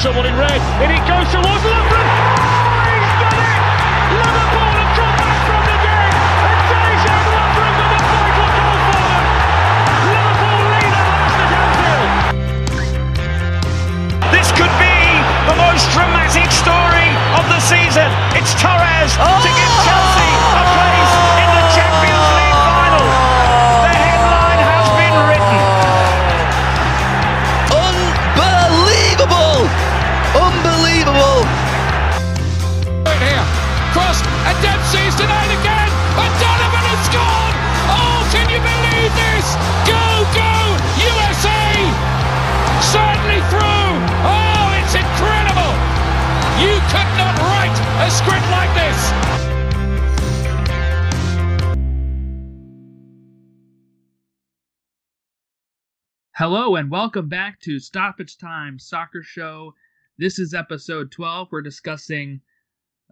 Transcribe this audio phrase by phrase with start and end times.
[0.00, 0.56] someone in red?
[0.80, 2.08] In it goes towards Lovren.
[2.08, 3.60] Oh, he's done it!
[4.16, 6.16] Liverpool have come back from the dead.
[6.40, 9.24] And Dejan Lovren with a vital goal for them.
[10.08, 12.16] Liverpool lead at last at Anfield.
[14.32, 15.20] This could be
[15.52, 18.08] the most dramatic story of the season.
[18.32, 19.59] It's Torres to oh!
[56.40, 59.74] Hello and welcome back to Stoppage Time Soccer Show.
[60.16, 61.48] This is episode 12.
[61.52, 62.40] We're discussing,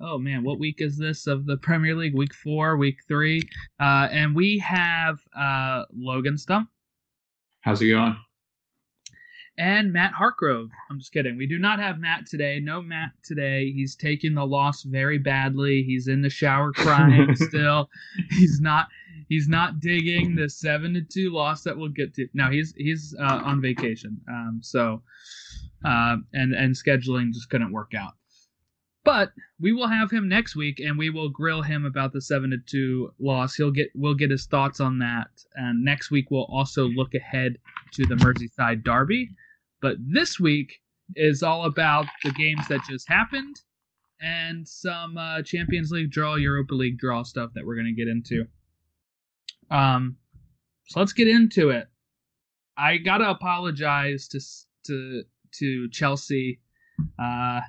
[0.01, 2.15] oh man, what week is this of the Premier League?
[2.17, 3.43] Week four, week three.
[3.79, 6.71] Uh, and we have uh, Logan Stump
[7.61, 8.17] How's it going?
[9.59, 10.71] and Matt Hartgrove.
[10.91, 11.37] I'm just kidding.
[11.37, 12.61] We do not have Matt today.
[12.61, 13.73] No Matt today.
[13.73, 15.83] He's taking the loss very badly.
[15.83, 17.91] He's in the shower crying still.
[18.31, 18.87] He's not.
[19.29, 22.27] He's not digging the seven to two loss that we'll get to.
[22.35, 24.21] Now he's he's uh, on vacation.
[24.29, 25.03] Um, so,
[25.85, 28.15] uh, and and scheduling just couldn't work out.
[29.05, 32.51] But we will have him next week, and we will grill him about the seven
[32.51, 33.55] to two loss.
[33.55, 35.29] He'll get we'll get his thoughts on that.
[35.55, 37.59] And next week we'll also look ahead
[37.93, 39.31] to the Merseyside derby.
[39.81, 40.81] But this week
[41.17, 43.57] is all about the games that just happened
[44.21, 48.09] and some uh, Champions League draw, Europa League draw stuff that we're going to get
[48.09, 48.47] into.
[49.71, 50.17] Um,
[50.87, 51.89] so let's get into it.
[52.77, 54.41] I gotta apologize to
[54.87, 55.23] to
[55.59, 56.61] to Chelsea.
[57.19, 57.61] Uh,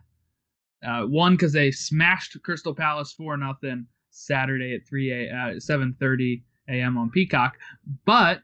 [0.85, 5.95] uh, one because they smashed Crystal Palace four nothing Saturday at three a uh, seven
[5.99, 6.97] thirty a.m.
[6.97, 7.57] on Peacock,
[8.05, 8.41] but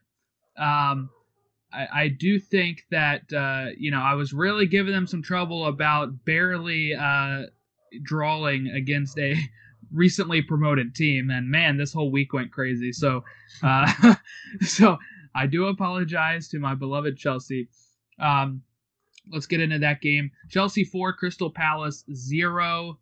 [0.57, 1.09] um,
[1.71, 5.65] I, I do think that uh, you know I was really giving them some trouble
[5.67, 7.43] about barely uh,
[8.03, 9.35] drawing against a
[9.95, 12.91] recently promoted team, and man, this whole week went crazy.
[12.91, 13.23] So,
[13.63, 14.15] uh,
[14.61, 14.97] so
[15.33, 17.69] I do apologize to my beloved Chelsea.
[18.19, 18.61] Um,
[19.31, 20.31] let's get into that game.
[20.49, 22.99] Chelsea four, Crystal Palace zero.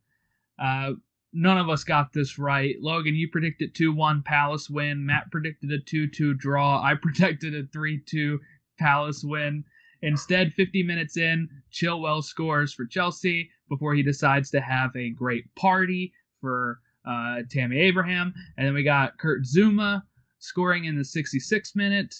[0.60, 0.92] Uh,
[1.34, 2.76] none of us got this right.
[2.80, 5.06] Logan, you predicted 2 1 Palace win.
[5.06, 6.82] Matt predicted a 2 2 draw.
[6.82, 8.40] I predicted a 3 2
[8.80, 9.64] Palace win.
[10.02, 15.46] Instead, 50 minutes in, Chilwell scores for Chelsea before he decides to have a great
[15.56, 18.34] party for uh, Tammy Abraham.
[18.58, 20.02] And then we got Kurt Zouma
[20.40, 22.16] scoring in the 66th minute,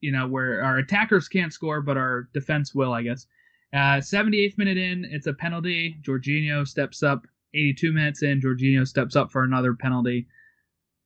[0.00, 3.26] you know, where our attackers can't score, but our defense will, I guess.
[3.72, 5.96] Uh, 78th minute in, it's a penalty.
[6.02, 7.26] Jorginho steps up.
[7.54, 10.26] 82 minutes in, Jorginho steps up for another penalty.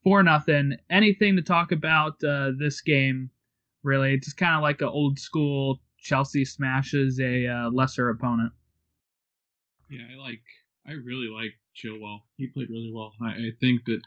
[0.05, 0.77] 4 nothing.
[0.91, 3.31] Anything to talk about uh, this game,
[3.83, 4.15] really?
[4.15, 8.53] It's just kind of like an old school Chelsea smashes a uh, lesser opponent.
[9.91, 10.43] Yeah, I like.
[10.87, 12.21] I really like Chilwell.
[12.37, 13.13] He played really well.
[13.23, 14.01] I, I think that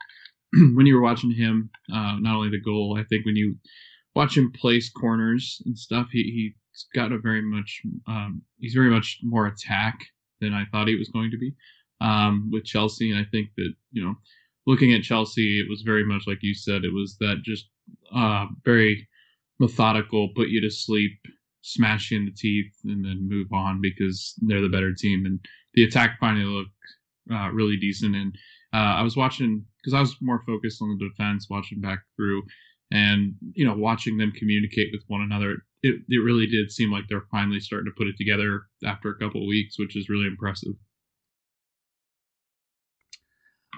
[0.75, 3.55] when you were watching him, uh, not only the goal, I think when you
[4.15, 7.81] watch him place corners and stuff, he he's got a very much.
[8.07, 9.99] Um, he's very much more attack
[10.41, 11.53] than I thought he was going to be
[12.01, 13.11] um, with Chelsea.
[13.11, 14.15] And I think that you know,
[14.65, 16.83] looking at Chelsea, it was very much like you said.
[16.83, 17.69] It was that just
[18.15, 19.07] uh, very
[19.59, 21.19] methodical, put you to sleep,
[21.61, 25.25] smash you in the teeth, and then move on because they're the better team.
[25.25, 25.39] And
[25.73, 26.71] the attack finally looked
[27.31, 28.15] uh, really decent.
[28.15, 28.35] And
[28.73, 32.43] uh, I was watching because I was more focused on the defense, watching back through,
[32.91, 35.57] and you know, watching them communicate with one another.
[35.81, 39.17] It it really did seem like they're finally starting to put it together after a
[39.17, 40.73] couple weeks, which is really impressive.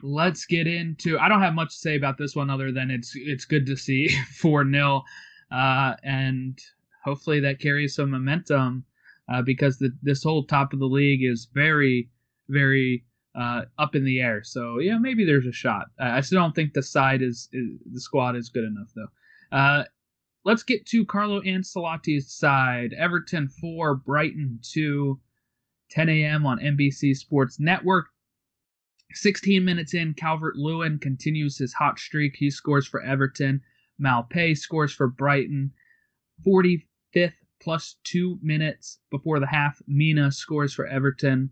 [0.04, 3.14] let's get into I don't have much to say about this one other than it's
[3.16, 4.10] it's good to see
[4.40, 5.04] 4 0
[5.52, 6.58] uh, and
[7.04, 8.86] hopefully that carries some momentum
[9.32, 12.10] uh, because the, this whole top of the league is very
[12.50, 13.06] very
[13.36, 16.74] uh, up in the air so yeah maybe there's a shot I still don't think
[16.74, 19.84] the side is, is the squad is good enough though uh,
[20.44, 25.20] let's get to Carlo Ancelotti's side Everton 4 Brighton 2
[25.90, 26.46] 10 a.m.
[26.46, 28.08] on NBC Sports Network
[29.14, 32.36] 16 minutes in, Calvert Lewin continues his hot streak.
[32.38, 33.62] He scores for Everton.
[34.02, 35.72] Maupay scores for Brighton.
[36.46, 41.50] 45th plus two minutes before the half, Mina scores for Everton.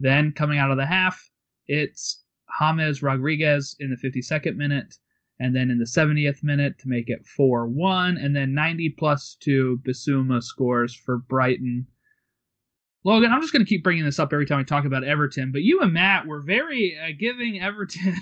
[0.00, 1.30] Then coming out of the half,
[1.66, 2.22] it's
[2.60, 4.96] James Rodriguez in the 52nd minute.
[5.40, 9.80] and then in the 70th minute to make it 4-1, and then 90 plus two
[9.86, 11.86] Bissouma scores for Brighton.
[13.04, 15.52] Logan, I'm just going to keep bringing this up every time we talk about Everton,
[15.52, 18.16] but you and Matt were very uh, giving Everton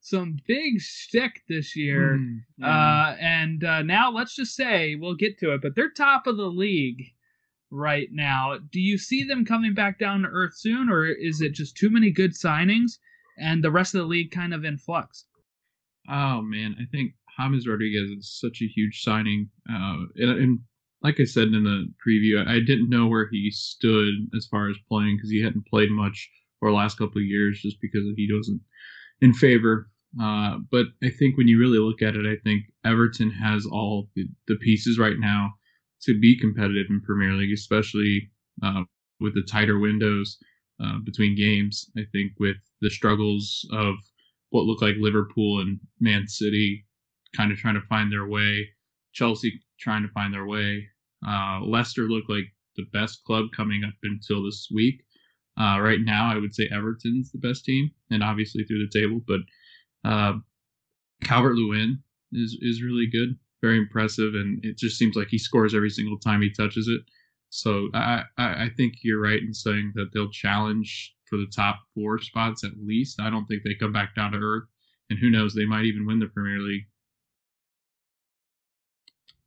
[0.00, 2.18] some big shtick this year.
[2.20, 2.66] Mm, yeah.
[2.68, 6.36] Uh, and uh, now let's just say we'll get to it, but they're top of
[6.36, 7.02] the league
[7.70, 8.58] right now.
[8.70, 11.90] Do you see them coming back down to earth soon, or is it just too
[11.90, 12.98] many good signings
[13.38, 15.26] and the rest of the league kind of in flux?
[16.08, 19.48] Oh man, I think James Rodriguez is such a huge signing.
[19.68, 20.58] Uh, and, and
[21.02, 24.76] like I said in the preview, I didn't know where he stood as far as
[24.88, 26.28] playing because he hadn't played much
[26.58, 28.60] for the last couple of years, just because he wasn't
[29.20, 29.90] in favor.
[30.20, 34.08] Uh, but I think when you really look at it, I think Everton has all
[34.16, 35.54] the, the pieces right now
[36.02, 38.30] to be competitive in Premier League, especially
[38.62, 38.84] uh,
[39.20, 40.38] with the tighter windows
[40.82, 41.90] uh, between games.
[41.96, 43.96] I think with the struggles of
[44.50, 46.86] what looked like Liverpool and Man City
[47.36, 48.68] kind of trying to find their way,
[49.12, 50.86] Chelsea trying to find their way.
[51.26, 52.46] Uh, Leicester looked like
[52.76, 55.02] the best club coming up until this week.
[55.60, 59.20] Uh, right now, I would say Everton's the best team, and obviously through the table.
[59.26, 59.40] But
[60.04, 60.38] uh,
[61.22, 65.74] Calvert Lewin is is really good, very impressive, and it just seems like he scores
[65.74, 67.02] every single time he touches it.
[67.50, 71.80] So I I, I think you're right in saying that they'll challenge for the top
[71.94, 73.20] four spots at least.
[73.20, 74.64] I don't think they come back down to earth,
[75.08, 76.86] and who knows, they might even win the Premier League.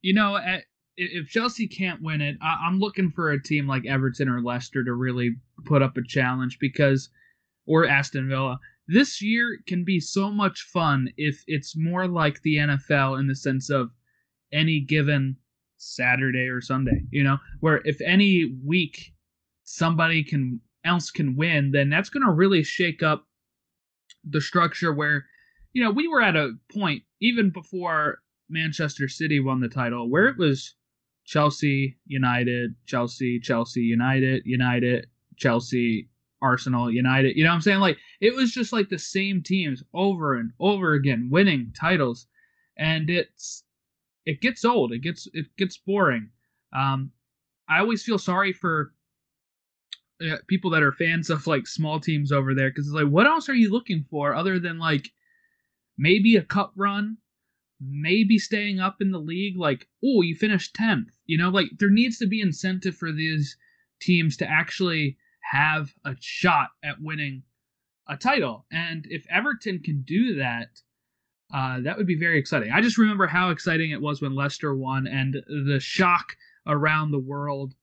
[0.02, 0.64] You know, eh, at,
[0.96, 4.94] if Chelsea can't win it, I'm looking for a team like Everton or Leicester to
[4.94, 5.36] really
[5.66, 7.10] put up a challenge because,
[7.66, 8.60] or Aston Villa.
[8.88, 13.36] This year can be so much fun if it's more like the NFL in the
[13.36, 13.92] sense of
[14.54, 15.36] any given
[15.78, 19.14] Saturday or Sunday, you know, where if any week
[19.64, 23.26] somebody can else can win, then that's going to really shake up
[24.24, 25.26] the structure where,
[25.74, 28.20] you know, we were at a point even before
[28.50, 30.76] Manchester City won the title where it was
[31.26, 35.08] Chelsea, United, Chelsea, Chelsea, United, United,
[35.38, 36.10] Chelsea,
[36.42, 37.36] Arsenal, United.
[37.38, 37.80] You know what I'm saying?
[37.80, 42.28] Like it was just like the same teams over and over again winning titles.
[42.78, 43.64] And it's
[44.26, 44.92] it gets old.
[44.92, 46.30] It gets it gets boring.
[46.76, 47.12] Um
[47.70, 48.94] I always feel sorry for
[50.22, 53.26] uh, people that are fans of like small teams over there because it's like what
[53.26, 55.10] else are you looking for other than like
[55.98, 57.18] maybe a cup run
[57.82, 61.90] maybe staying up in the league like oh you finished 10th you know like there
[61.90, 63.58] needs to be incentive for these
[64.00, 65.18] teams to actually
[65.52, 67.44] have a shot at winning
[68.08, 70.70] a title and if everton can do that
[71.54, 74.76] uh, that would be very exciting i just remember how exciting it was when leicester
[74.76, 76.36] won and the shock
[76.68, 77.74] around the world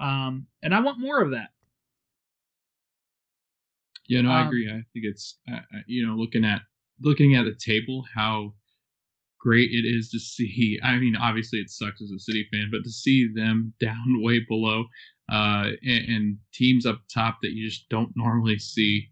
[0.00, 1.50] um, and i want more of that
[4.08, 4.68] Yeah, no, I Um, agree.
[4.68, 6.62] I think it's uh, you know looking at
[7.00, 8.54] looking at the table how
[9.40, 10.78] great it is to see.
[10.84, 14.40] I mean, obviously it sucks as a City fan, but to see them down way
[14.40, 14.86] below
[15.30, 19.08] uh, and, and teams up top that you just don't normally see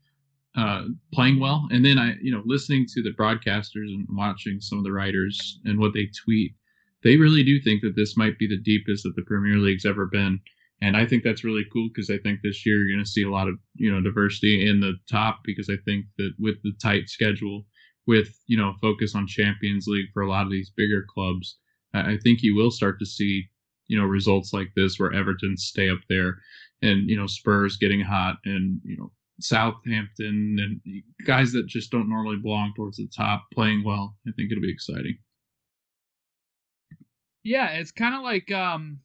[0.57, 1.67] uh, playing well.
[1.71, 5.59] And then I, you know, listening to the broadcasters and watching some of the writers
[5.65, 6.55] and what they tweet,
[7.03, 10.07] they really do think that this might be the deepest that the Premier League's ever
[10.07, 10.41] been.
[10.81, 13.23] And I think that's really cool because I think this year you're going to see
[13.23, 16.73] a lot of you know diversity in the top because I think that with the
[16.83, 17.65] tight schedule,
[18.07, 21.59] with you know focus on Champions League for a lot of these bigger clubs,
[21.95, 23.45] I I think you will start to see
[23.89, 26.39] you know results like this where Everton stay up there,
[26.83, 29.11] and you know Spurs getting hot, and you know
[29.41, 34.17] Southampton and guys that just don't normally belong towards the top playing well.
[34.27, 35.19] I think it'll be exciting.
[37.43, 39.01] Yeah, it's kind of like um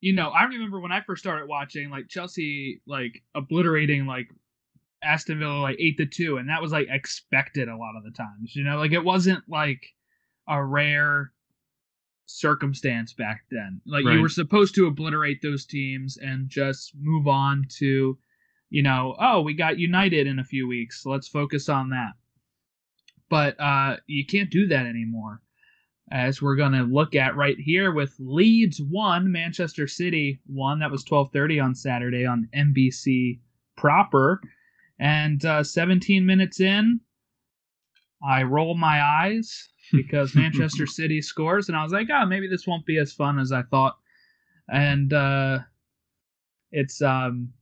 [0.00, 4.28] you know, I remember when I first started watching like Chelsea like obliterating like
[5.02, 8.10] Aston Villa like 8 to 2 and that was like expected a lot of the
[8.10, 8.54] times.
[8.54, 9.86] You know, like it wasn't like
[10.48, 11.32] a rare
[12.26, 13.80] circumstance back then.
[13.86, 14.14] Like Right.
[14.14, 18.18] you were supposed to obliterate those teams and just move on to
[18.72, 21.02] you know, oh, we got United in a few weeks.
[21.02, 22.12] So let's focus on that.
[23.28, 25.42] But uh you can't do that anymore
[26.10, 30.78] as we're going to look at right here with Leeds 1, Manchester City 1.
[30.78, 33.40] That was 12:30 on Saturday on NBC
[33.76, 34.40] proper.
[34.98, 37.00] And uh, 17 minutes in,
[38.26, 42.66] I roll my eyes because Manchester City scores and I was like, "Oh, maybe this
[42.66, 43.98] won't be as fun as I thought."
[44.70, 45.58] And uh
[46.70, 47.52] it's um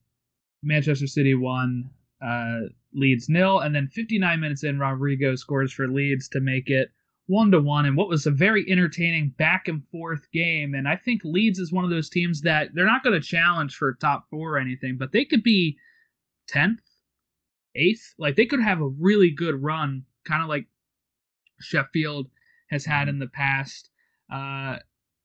[0.63, 1.91] Manchester City 1
[2.23, 2.61] uh
[2.93, 6.91] Leeds nil and then 59 minutes in Rodrigo scores for Leeds to make it
[7.27, 10.75] one to one and what was a very entertaining back and forth game.
[10.75, 13.77] And I think Leeds is one of those teams that they're not going to challenge
[13.77, 15.79] for top four or anything, but they could be
[16.53, 16.81] 10th,
[17.77, 18.15] 8th.
[18.19, 20.67] Like they could have a really good run, kind of like
[21.61, 22.29] Sheffield
[22.69, 23.91] has had in the past.
[24.33, 24.79] Uh,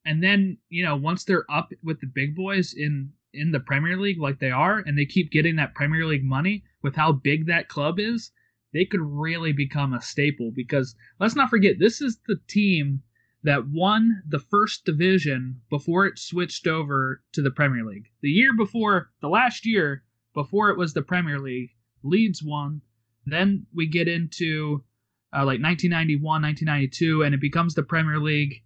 [0.05, 3.97] and then you know once they're up with the big boys in in the Premier
[3.97, 7.45] League like they are, and they keep getting that Premier League money with how big
[7.45, 8.31] that club is,
[8.73, 10.51] they could really become a staple.
[10.55, 13.01] Because let's not forget, this is the team
[13.43, 18.09] that won the first division before it switched over to the Premier League.
[18.21, 21.69] The year before, the last year before it was the Premier League,
[22.03, 22.81] Leeds won.
[23.25, 24.83] Then we get into
[25.31, 28.63] uh, like 1991, 1992, and it becomes the Premier League.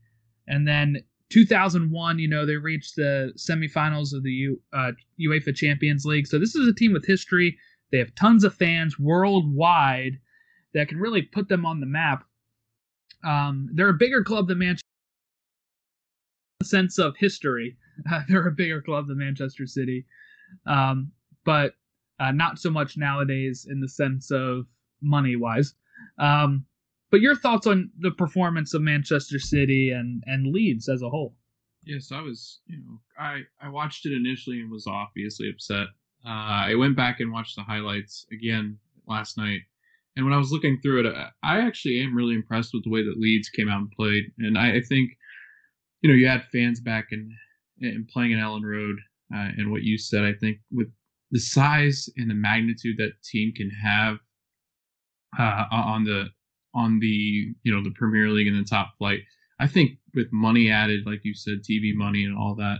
[0.47, 6.05] And then 2001, you know, they reached the semifinals of the U, uh, UEFA Champions
[6.05, 6.27] League.
[6.27, 7.57] So this is a team with history.
[7.91, 10.19] They have tons of fans worldwide
[10.73, 12.23] that can really put them on the map.
[13.23, 14.83] Um, they're a bigger club than Manchester.
[16.59, 17.77] In the sense of history,
[18.11, 20.05] uh, they're a bigger club than Manchester City,
[20.65, 21.11] um,
[21.45, 21.73] but
[22.19, 24.65] uh, not so much nowadays in the sense of
[25.01, 25.73] money wise.
[26.17, 26.65] Um,
[27.11, 31.35] but your thoughts on the performance of Manchester City and and Leeds as a whole?
[31.83, 32.59] Yes, I was.
[32.67, 35.87] You know, I I watched it initially and was obviously upset.
[36.25, 39.61] Uh, I went back and watched the highlights again last night,
[40.15, 43.03] and when I was looking through it, I actually am really impressed with the way
[43.03, 44.25] that Leeds came out and played.
[44.39, 45.11] And I, I think,
[46.01, 47.31] you know, you had fans back and
[47.81, 48.97] and playing in Elland Road,
[49.33, 50.91] uh, and what you said, I think with
[51.31, 54.17] the size and the magnitude that team can have
[55.37, 56.29] uh, on the
[56.73, 59.21] on the you know the Premier League and the top flight.
[59.59, 62.79] I think with money added, like you said, TV money and all that,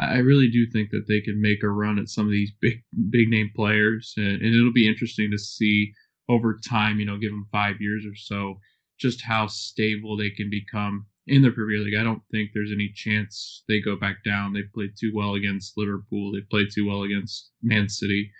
[0.00, 2.82] I really do think that they can make a run at some of these big
[3.10, 5.92] big name players, and, and it'll be interesting to see
[6.28, 6.98] over time.
[6.98, 8.60] You know, give them five years or so,
[8.98, 11.98] just how stable they can become in the Premier League.
[11.98, 14.52] I don't think there's any chance they go back down.
[14.52, 16.32] They played too well against Liverpool.
[16.32, 18.30] They played too well against Man City.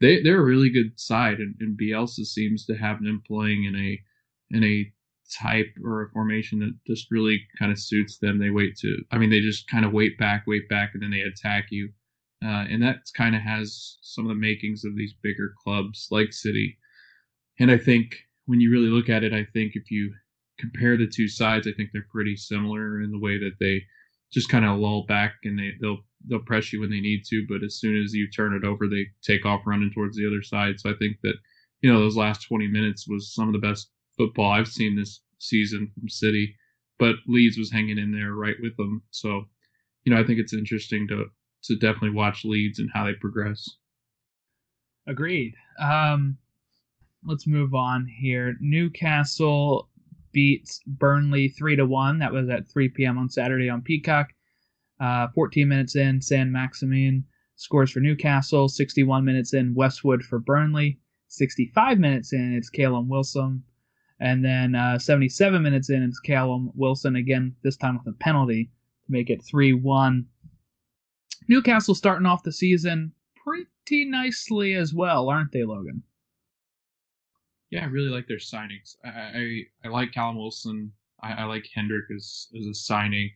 [0.00, 3.76] They they're a really good side, and, and Bielsa seems to have them playing in
[3.76, 4.00] a
[4.50, 4.92] in a
[5.32, 8.38] type or a formation that just really kind of suits them.
[8.38, 11.10] They wait to, I mean, they just kind of wait back, wait back, and then
[11.10, 11.90] they attack you.
[12.44, 16.32] Uh, and that kind of has some of the makings of these bigger clubs like
[16.32, 16.78] City.
[17.58, 20.12] And I think when you really look at it, I think if you
[20.58, 23.82] compare the two sides, I think they're pretty similar in the way that they
[24.32, 25.98] just kind of lull back and they they'll
[26.28, 28.88] they'll press you when they need to, but as soon as you turn it over,
[28.88, 30.78] they take off running towards the other side.
[30.78, 31.34] So I think that
[31.80, 35.20] you know those last 20 minutes was some of the best football I've seen this
[35.38, 36.56] season from City,
[36.98, 39.02] but Leeds was hanging in there right with them.
[39.10, 39.44] So,
[40.04, 41.26] you know, I think it's interesting to
[41.64, 43.68] to definitely watch Leeds and how they progress.
[45.08, 45.54] Agreed.
[45.80, 46.38] Um,
[47.24, 48.56] let's move on here.
[48.60, 49.88] Newcastle
[50.32, 52.18] beats Burnley three to one.
[52.18, 53.18] That was at 3 p.m.
[53.18, 54.28] on Saturday on Peacock.
[55.00, 57.24] Uh, 14 minutes in, Saint-Maximin
[57.56, 58.68] scores for Newcastle.
[58.68, 60.98] 61 minutes in, Westwood for Burnley.
[61.28, 63.62] 65 minutes in, it's Callum Wilson
[64.20, 68.64] and then uh, 77 minutes in, it's Callum Wilson again, this time with a penalty
[68.64, 70.26] to make it 3 1.
[71.48, 73.12] Newcastle starting off the season
[73.44, 76.02] pretty nicely as well, aren't they, Logan?
[77.70, 78.96] Yeah, I really like their signings.
[79.04, 80.92] I I, I like Callum Wilson.
[81.22, 83.30] I, I, like Hendrick as, as a signing.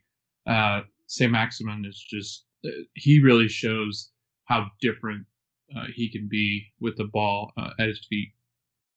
[0.46, 4.10] Uh, Saint-Maximin is just, uh, he really shows
[4.44, 5.24] how different
[5.76, 8.32] uh, he can be with the ball uh, at his feet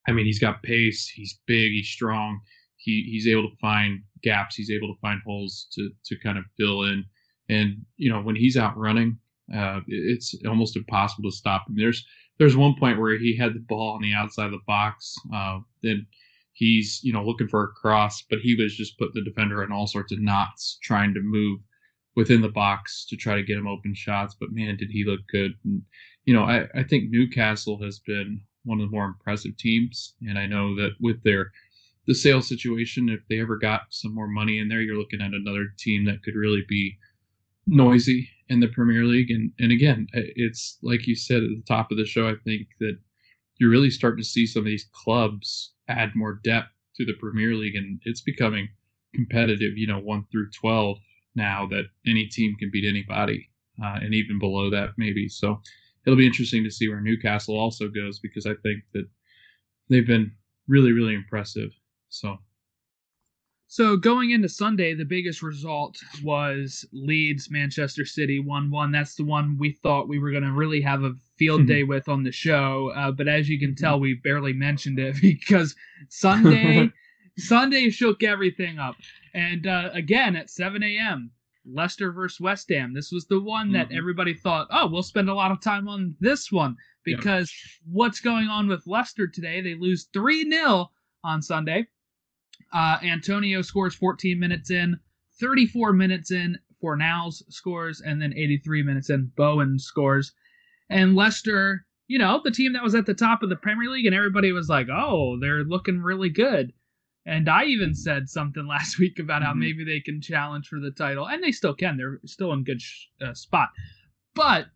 [0.07, 1.07] I mean, he's got pace.
[1.07, 1.71] He's big.
[1.71, 2.39] He's strong.
[2.77, 4.55] He he's able to find gaps.
[4.55, 7.05] He's able to find holes to to kind of fill in.
[7.49, 9.17] And you know, when he's out running,
[9.53, 11.75] uh, it's almost impossible to stop him.
[11.77, 12.05] There's
[12.39, 15.15] there's one point where he had the ball on the outside of the box.
[15.33, 15.59] Uh,
[16.53, 19.71] he's you know looking for a cross, but he was just putting the defender in
[19.71, 21.59] all sorts of knots trying to move
[22.15, 24.35] within the box to try to get him open shots.
[24.39, 25.53] But man, did he look good!
[25.63, 25.81] And,
[26.25, 30.15] you know, I, I think Newcastle has been one of the more impressive teams.
[30.27, 31.51] And I know that with their
[32.05, 35.33] the sales situation, if they ever got some more money in there, you're looking at
[35.33, 36.97] another team that could really be
[37.65, 39.31] noisy in the Premier League.
[39.31, 42.27] And and again, it's like you said at the top of the show.
[42.27, 42.97] I think that
[43.57, 47.53] you're really starting to see some of these clubs add more depth to the Premier
[47.53, 48.67] League, and it's becoming
[49.15, 49.77] competitive.
[49.77, 50.97] You know, one through twelve
[51.35, 53.49] now that any team can beat anybody,
[53.83, 55.27] uh, and even below that maybe.
[55.29, 55.61] So
[56.05, 59.07] it'll be interesting to see where Newcastle also goes because I think that
[59.89, 60.31] they've been
[60.67, 61.71] really, really impressive.
[62.09, 62.37] So,
[63.67, 68.91] so going into Sunday, the biggest result was Leeds Manchester City one one.
[68.91, 72.07] That's the one we thought we were going to really have a field day with
[72.07, 72.91] on the show.
[72.95, 75.75] Uh, but as you can tell, we barely mentioned it because
[76.09, 76.91] Sunday
[77.37, 78.95] Sunday shook everything up.
[79.33, 81.31] And uh, again at 7 a.m.
[81.65, 82.93] Leicester versus West Ham.
[82.93, 83.97] This was the one that mm-hmm.
[83.97, 87.91] everybody thought, oh, we'll spend a lot of time on this one because yeah.
[87.91, 89.61] what's going on with Leicester today?
[89.61, 90.91] They lose 3 0
[91.23, 91.87] on Sunday.
[92.73, 94.97] Uh, Antonio scores 14 minutes in,
[95.39, 100.33] 34 minutes in, Fornals scores, and then 83 minutes in, Bowen scores.
[100.89, 104.05] And Leicester, you know, the team that was at the top of the Premier League,
[104.05, 106.73] and everybody was like, oh, they're looking really good.
[107.25, 109.59] And I even said something last week about how Mhm.
[109.59, 111.95] maybe they can challenge for the title, and they still can.
[111.97, 113.69] They're still in good sh- uh, spot.
[114.35, 114.67] But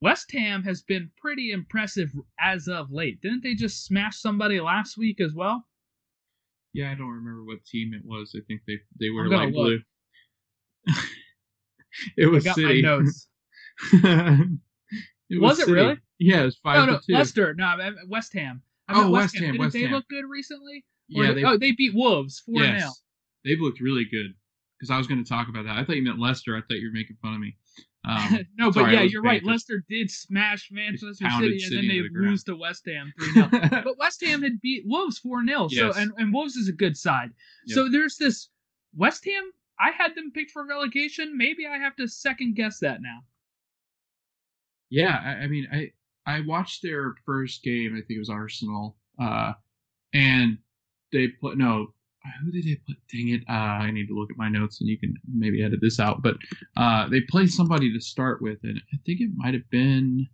[0.00, 3.20] West Ham has been pretty impressive as of late.
[3.20, 5.66] Didn't they just smash somebody last week as well?
[6.72, 8.34] Yeah, I don't remember what team it was.
[8.34, 9.80] I think they they were light blue.
[12.16, 12.82] it was I got City.
[12.82, 13.28] my notes.
[13.92, 15.72] it Was it City.
[15.72, 15.98] really?
[16.18, 17.12] Yeah, it was five no, no, two.
[17.12, 17.54] Leicester.
[17.54, 17.76] No,
[18.08, 18.62] West Ham.
[18.88, 19.92] I Oh, meant West Ham, Didn't West they Ham.
[19.92, 20.84] look good recently?
[21.10, 22.66] Yeah, they- oh, they beat Wolves 4 0.
[22.74, 23.02] yes,
[23.44, 24.34] they've looked really good.
[24.78, 25.76] Because I was going to talk about that.
[25.76, 26.56] I thought you meant Leicester.
[26.56, 27.54] I thought you were making fun of me.
[28.08, 29.44] Um, no, but sorry, I yeah, you're right.
[29.44, 33.32] Leicester did smash Manchester pounded City, and then they the lose to West Ham 3
[33.34, 33.48] 0.
[33.84, 35.68] but West Ham had beat Wolves 4 0.
[35.68, 37.30] So and, and Wolves is a good side.
[37.66, 37.74] Yeah.
[37.74, 38.48] So there's this
[38.96, 39.50] West Ham.
[39.78, 41.36] I had them picked for relegation.
[41.36, 43.18] Maybe I have to second guess that now.
[44.88, 45.92] Yeah, I, I mean, I
[46.26, 47.92] I watched their first game.
[47.92, 49.52] I think it was Arsenal, uh,
[50.12, 50.58] and
[51.12, 51.88] they put no.
[52.44, 52.96] Who did they put?
[53.10, 53.42] Dang it!
[53.48, 56.22] Uh, I need to look at my notes, and you can maybe edit this out.
[56.22, 56.36] But
[56.76, 60.28] uh, they played somebody to start with, and I think it might have been.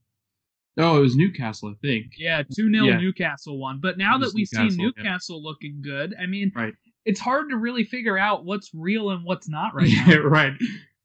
[0.78, 2.12] Oh, it was Newcastle, I think.
[2.18, 2.99] Yeah, 2 0 Yeah.
[2.99, 3.80] Newcastle won.
[3.80, 5.49] But now that we see Newcastle, yeah.
[5.49, 6.75] Looking good, I mean, Right.
[7.06, 10.18] it's hard to really figure out what's real and what's not right yeah, now.
[10.25, 10.52] right.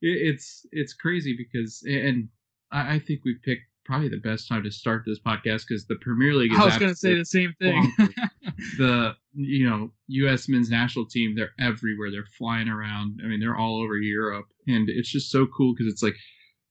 [0.02, 2.28] It's it's crazy because, and
[2.72, 5.98] I, I think we picked probably the best time to start this podcast because the
[6.02, 6.52] Premier League.
[6.52, 7.94] Is I was going to say the same thing.
[8.78, 10.48] the you know U.S.
[10.50, 12.12] men's national team, they're everywhere.
[12.12, 13.20] They're flying around.
[13.24, 16.16] I mean, they're all over Europe, and it's just so cool because it's like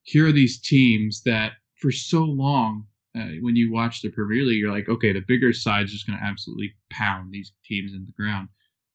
[0.03, 2.85] here are these teams that for so long.
[3.13, 6.17] Uh, when you watch the Premier League, you're like, okay, the bigger side's just going
[6.17, 8.47] to absolutely pound these teams in the ground.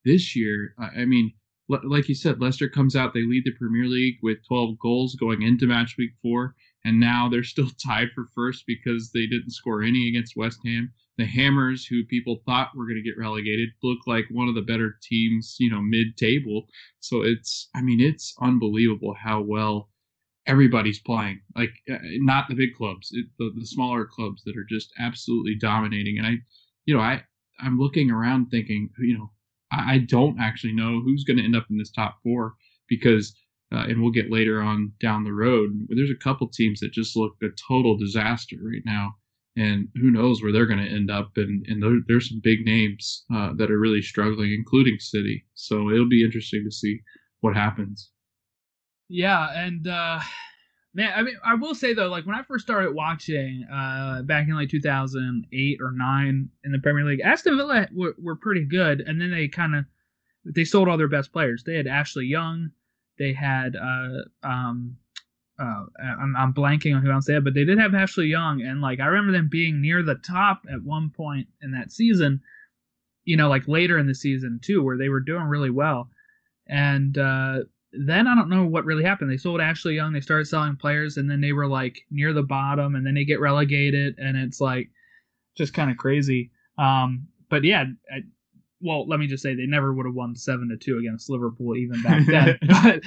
[0.06, 1.34] This year, I mean,
[1.68, 5.42] like you said, Leicester comes out, they lead the Premier League with 12 goals going
[5.42, 9.82] into match week four, and now they're still tied for first because they didn't score
[9.82, 14.00] any against West Ham the Hammers, who people thought were going to get relegated, look
[14.06, 16.66] like one of the better teams, you know, mid-table.
[17.00, 19.88] So it's, I mean, it's unbelievable how well
[20.46, 21.40] everybody's playing.
[21.56, 25.54] Like, uh, not the big clubs, it, the the smaller clubs that are just absolutely
[25.54, 26.18] dominating.
[26.18, 26.32] And I,
[26.84, 27.22] you know, I
[27.60, 29.30] I'm looking around thinking, you know,
[29.72, 32.54] I, I don't actually know who's going to end up in this top four
[32.88, 33.34] because.
[33.74, 35.70] Uh, and we'll get later on down the road.
[35.88, 39.16] There's a couple teams that just look a total disaster right now
[39.56, 41.30] and who knows where they're going to end up.
[41.36, 45.44] And and there, there's some big names uh, that are really struggling, including City.
[45.54, 47.00] So it'll be interesting to see
[47.40, 48.10] what happens.
[49.08, 50.20] Yeah, and uh
[50.94, 54.48] man, I mean I will say though, like when I first started watching uh back
[54.48, 59.00] in like 2008 or 9 in the Premier League, Aston Villa were, were pretty good
[59.00, 59.84] and then they kind of
[60.44, 61.64] they sold all their best players.
[61.64, 62.70] They had Ashley Young,
[63.18, 64.96] they had uh um
[65.58, 68.62] uh, I'm, I'm blanking on who else they had, but they did have Ashley Young,
[68.62, 72.40] and like I remember them being near the top at one point in that season,
[73.24, 76.10] you know, like later in the season too, where they were doing really well.
[76.68, 77.60] And uh,
[77.92, 79.30] then I don't know what really happened.
[79.30, 82.42] They sold Ashley Young, they started selling players, and then they were like near the
[82.42, 84.90] bottom, and then they get relegated, and it's like
[85.56, 86.50] just kind of crazy.
[86.76, 88.22] Um, but yeah, I,
[88.80, 91.76] well, let me just say they never would have won seven to two against Liverpool
[91.76, 92.58] even back then.
[92.68, 93.02] but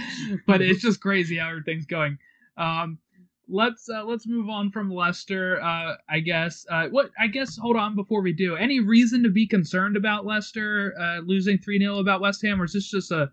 [0.47, 2.17] but it's just crazy how everything's going.
[2.57, 2.99] Um,
[3.47, 5.62] let's uh, let's move on from Leicester.
[5.62, 6.65] Uh, I guess.
[6.69, 7.57] Uh, what I guess.
[7.57, 8.55] Hold on before we do.
[8.55, 12.65] Any reason to be concerned about Leicester uh, losing three 0 about West Ham, or
[12.65, 13.29] is this just a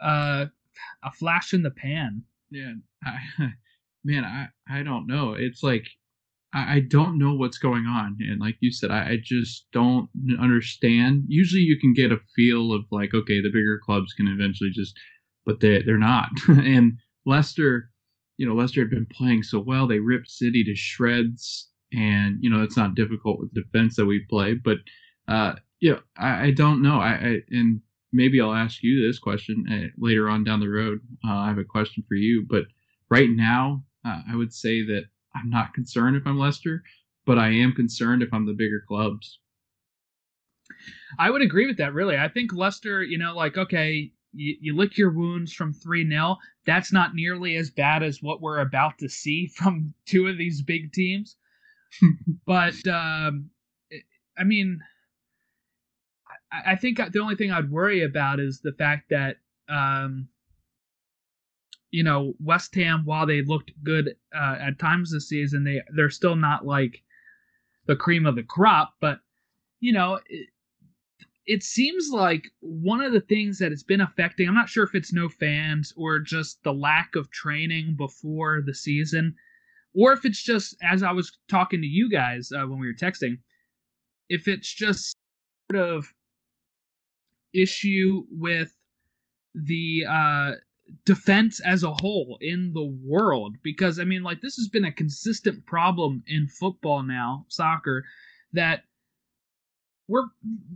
[0.00, 0.46] uh,
[1.02, 2.22] a flash in the pan?
[2.50, 3.18] Yeah, I,
[4.04, 5.34] man, I I don't know.
[5.34, 5.86] It's like
[6.54, 10.08] I, I don't know what's going on, and like you said, I, I just don't
[10.40, 11.24] understand.
[11.28, 14.96] Usually, you can get a feel of like, okay, the bigger clubs can eventually just,
[15.44, 16.28] but they they're not.
[16.48, 17.90] and Leicester,
[18.36, 19.86] you know, Leicester had been playing so well.
[19.86, 24.06] They ripped City to shreds, and you know it's not difficult with the defense that
[24.06, 24.54] we play.
[24.54, 24.78] But
[25.28, 26.98] uh, you know, I, I don't know.
[26.98, 27.80] I, I and
[28.12, 31.00] maybe I'll ask you this question uh, later on down the road.
[31.26, 32.64] Uh, I have a question for you, but
[33.10, 36.82] right now, uh, I would say that I'm not concerned if I'm Leicester,
[37.26, 39.40] but I am concerned if I'm the bigger clubs.
[41.18, 41.92] I would agree with that.
[41.92, 43.02] Really, I think Leicester.
[43.02, 46.36] You know, like okay, you, you lick your wounds from 3 0.
[46.66, 50.62] That's not nearly as bad as what we're about to see from two of these
[50.62, 51.36] big teams.
[52.46, 53.50] but, um,
[54.36, 54.80] I mean,
[56.52, 59.36] I, I think the only thing I'd worry about is the fact that,
[59.68, 60.28] um,
[61.90, 66.10] you know, West Ham, while they looked good uh, at times this season, they they're
[66.10, 67.00] still not like
[67.86, 68.94] the cream of the crop.
[69.00, 69.20] But
[69.78, 70.48] you know, it,
[71.46, 74.94] it seems like one of the things that has been affecting, I'm not sure if
[74.94, 79.34] it's no fans or just the lack of training before the season,
[79.94, 82.94] or if it's just, as I was talking to you guys uh, when we were
[82.94, 83.38] texting,
[84.28, 85.14] if it's just
[85.70, 86.06] sort of
[87.52, 88.74] issue with
[89.54, 90.52] the uh,
[91.04, 93.56] defense as a whole in the world.
[93.62, 98.04] Because, I mean, like, this has been a consistent problem in football now, soccer,
[98.54, 98.84] that
[100.08, 100.26] we're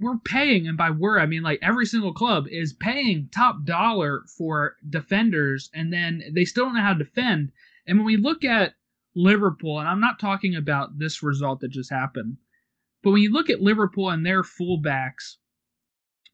[0.01, 4.23] we're paying and by we're i mean like every single club is paying top dollar
[4.37, 7.53] for defenders and then they still don't know how to defend.
[7.87, 8.75] And when we look at
[9.15, 12.37] liverpool and i'm not talking about this result that just happened
[13.03, 15.37] but when you look at liverpool and their fullbacks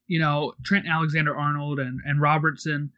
[0.07, 2.93] you know trent alexander arnold and, and robertson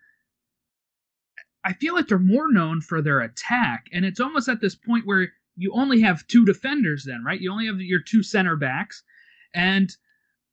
[1.64, 3.86] i feel like they're more known for their attack.
[3.92, 7.40] And it's almost at this point where you only have two defenders then right?
[7.40, 9.02] You only have your two center backs
[9.56, 9.90] and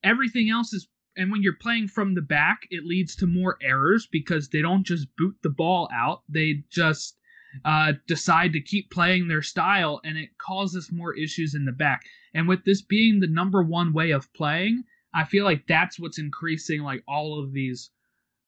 [0.03, 4.07] everything else is and when you're playing from the back it leads to more errors
[4.11, 6.23] because they don't just boot the ball out.
[6.27, 7.17] They just
[7.63, 12.01] uh, decide to keep playing their style and it causes more issues in the back.
[12.33, 16.17] And with this being the number one way of playing i feel like that's what's
[16.17, 17.91] increasing like all of these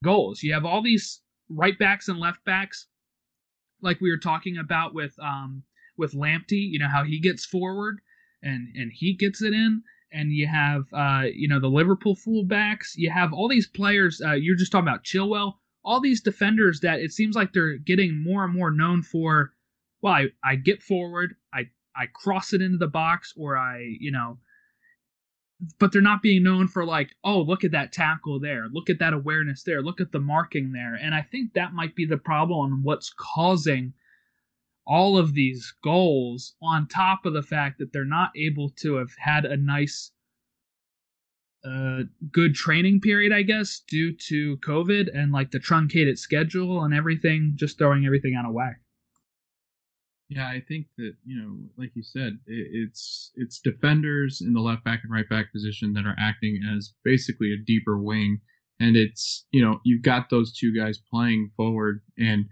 [0.04, 0.42] goals.
[0.42, 2.88] You have all these right backs and left backs
[3.82, 5.64] like we were talking about with um
[5.98, 8.00] with Lamptey, you know how he gets forward
[8.42, 9.84] and and he gets it in
[10.16, 12.96] and you have uh, you know the Liverpool fullbacks.
[12.96, 14.22] You have all these players.
[14.26, 15.56] Uh, you're just talking about Chilwell.
[15.84, 19.52] All these defenders that it seems like they're getting more and more known for.
[20.02, 24.12] Well, I, I get forward, I I cross it into the box, or I you
[24.12, 24.40] know.
[25.80, 29.00] But they're not being known for like, oh, look at that tackle there, look at
[29.00, 32.18] that awareness there, look at the marking there, and I think that might be the
[32.18, 33.94] problem and what's causing
[34.88, 39.12] all of these goals on top of the fact that they're not able to have
[39.18, 40.12] had a nice
[41.66, 46.94] uh, good training period i guess due to covid and like the truncated schedule and
[46.94, 48.80] everything just throwing everything out of whack.
[50.30, 54.62] Yeah i think that you know like you said it, it's it's defenders in the
[54.62, 58.40] left back and right back position that are acting as basically a deeper wing.
[58.80, 62.46] And it's you know you've got those two guys playing forward and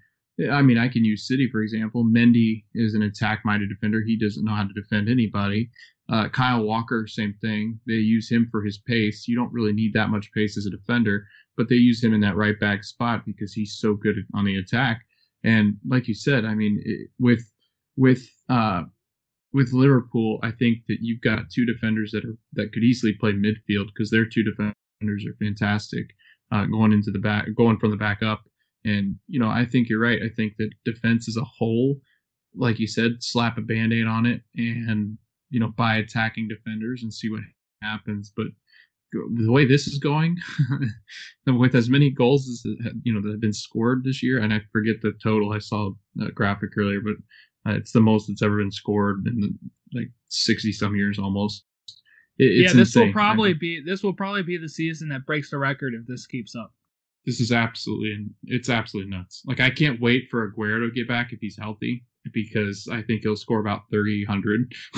[0.52, 2.04] I mean, I can use City for example.
[2.04, 4.02] Mendy is an attack-minded defender.
[4.02, 5.70] He doesn't know how to defend anybody.
[6.10, 7.80] Uh, Kyle Walker, same thing.
[7.88, 9.28] They use him for his pace.
[9.28, 12.22] You don't really need that much pace as a defender, but they use him in
[12.22, 15.02] that right back spot because he's so good on the attack.
[15.44, 17.44] And like you said, I mean, it, with
[17.96, 18.84] with uh,
[19.54, 23.34] with Liverpool, I think that you've got two defenders that are that could easily play
[23.34, 26.08] midfield because their two defenders are fantastic
[26.52, 28.44] uh, going into the back, going from the back up
[28.86, 30.22] and, you know, I think you're right.
[30.22, 31.96] I think that defense as a whole,
[32.56, 35.18] like you said, slap a band aid on it and,
[35.50, 37.42] you know, buy attacking defenders and see what
[37.82, 38.32] happens.
[38.36, 38.48] But
[39.14, 40.38] the way this is going,
[41.48, 42.64] with as many goals as
[43.04, 45.54] you know that have been scored this year, and I forget the total.
[45.54, 45.92] I saw
[46.22, 47.16] a graphic earlier, but
[47.70, 49.54] uh, it's the most that's ever been scored in the,
[49.94, 51.66] like sixty some years almost.
[52.40, 53.08] It, yeah, this insane.
[53.08, 56.26] will probably be this will probably be the season that breaks the record if this
[56.26, 56.74] keeps up
[57.26, 59.42] this is absolutely it's absolutely nuts.
[59.46, 63.22] Like I can't wait for Aguero to get back if he's healthy because I think
[63.22, 64.72] he'll score about 300.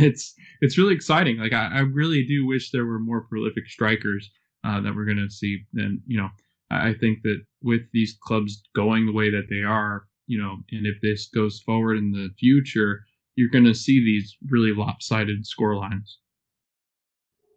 [0.00, 1.38] it's it's really exciting.
[1.38, 4.30] Like I, I, really do wish there were more prolific strikers
[4.64, 5.64] uh, that we're gonna see.
[5.74, 6.28] And you know,
[6.70, 10.86] I think that with these clubs going the way that they are, you know, and
[10.86, 13.04] if this goes forward in the future,
[13.36, 16.18] you're gonna see these really lopsided score lines.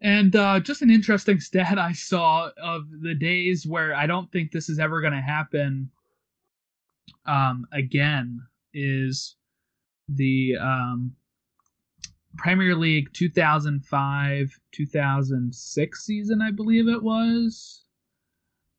[0.01, 4.51] And uh, just an interesting stat I saw of the days where I don't think
[4.51, 5.89] this is ever going to happen
[7.25, 8.41] um, again
[8.73, 9.35] is
[10.09, 11.15] the um,
[12.37, 17.83] Premier League 2005 2006 season, I believe it was.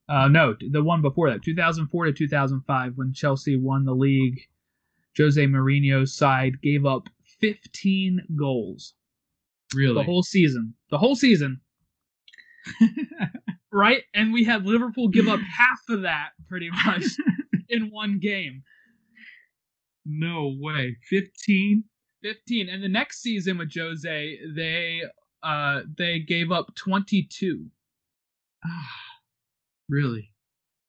[0.09, 4.41] Uh, no, the one before that, 2004 to 2005, when Chelsea won the league.
[5.17, 7.09] Jose Mourinho's side gave up
[7.41, 8.95] 15 goals
[9.75, 9.95] Really?
[9.95, 10.75] The whole season.
[10.91, 11.61] The whole season.
[13.73, 14.03] right?
[14.15, 17.05] And we had Liverpool give up half of that pretty much
[17.69, 18.63] in one game.
[20.05, 20.97] No way.
[21.11, 21.85] 15?
[22.23, 22.69] 15.
[22.69, 25.03] And the next season with Jose, they
[25.43, 27.67] uh they gave up 22.
[29.89, 30.33] really?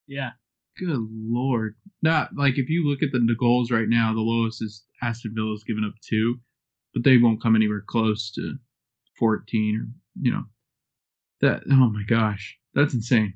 [0.08, 0.32] Yeah.
[0.78, 1.76] Good lord.
[2.02, 5.34] Not like if you look at the, the goals right now, the lowest is Aston
[5.36, 6.40] Villa's given up two,
[6.94, 8.56] but they won't come anywhere close to
[9.20, 9.88] 14 or
[10.22, 10.44] you know
[11.42, 13.34] that oh my gosh that's insane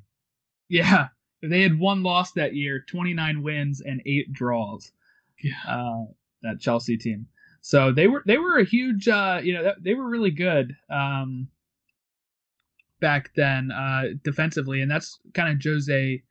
[0.70, 1.08] yeah
[1.42, 4.92] they had one loss that year 29 wins and eight draws
[5.44, 6.06] yeah uh,
[6.42, 7.28] that chelsea team
[7.62, 11.48] so they were they were a huge uh, you know they were really good um,
[13.04, 16.24] back then uh, defensively, and that's kind of Jose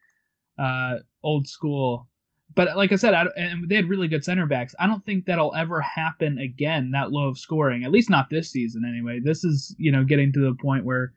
[0.58, 2.08] uh, old school.
[2.54, 4.74] But like I said, I, and they had really good center backs.
[4.78, 6.90] I don't think that'll ever happen again.
[6.90, 9.20] That low of scoring, at least not this season anyway.
[9.22, 11.12] This is you know getting to the point where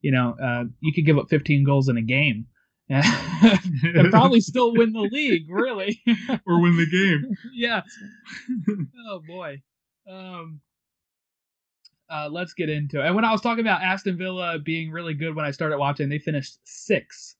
[0.00, 2.46] you know uh, you could give up 15 goals in a game
[2.88, 6.02] and probably still win the league, really,
[6.46, 7.34] or win the game.
[7.54, 7.82] yeah.
[9.08, 9.60] oh boy.
[10.08, 10.60] Um,
[12.10, 13.06] uh, let's get into it.
[13.06, 16.10] And when I was talking about Aston Villa being really good when I started watching,
[16.10, 17.36] they finished sixth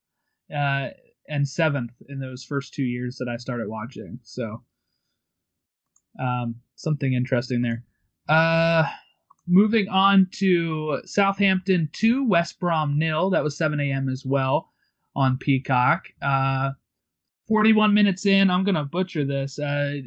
[0.53, 0.89] uh,
[1.29, 4.19] and seventh in those first two years that I started watching.
[4.23, 4.63] So,
[6.21, 7.83] um, something interesting there.
[8.29, 8.85] Uh,
[9.47, 13.31] moving on to Southampton 2, West Brom nil.
[13.31, 14.09] That was 7 a.m.
[14.09, 14.73] as well
[15.17, 16.07] on Peacock.
[16.23, 16.71] Uh,
[17.49, 19.59] 41 minutes in, I'm going to butcher this.
[19.59, 19.99] Uh,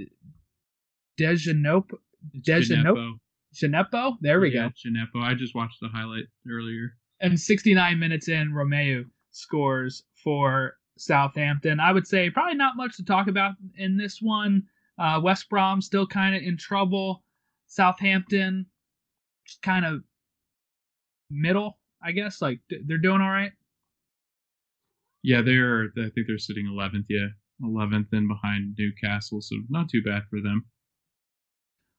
[1.19, 1.91] Dejanope.
[2.39, 3.19] Dejanope.
[3.53, 4.17] Gineppo.
[4.21, 4.89] There we yeah, go.
[4.89, 5.23] Gineppo.
[5.23, 6.93] I just watched the highlight earlier.
[7.19, 11.79] And 69 minutes in, Romeu scores for Southampton.
[11.79, 14.63] I would say probably not much to talk about in this one.
[14.97, 17.23] Uh, West Brom still kind of in trouble.
[17.67, 18.65] Southampton
[19.45, 20.03] just kind of
[21.29, 22.41] middle, I guess.
[22.41, 23.51] Like they're doing all right.
[25.23, 25.86] Yeah, they're.
[25.97, 27.05] I think they're sitting 11th.
[27.10, 27.27] Yeah,
[27.63, 30.65] 11th and behind Newcastle, so not too bad for them.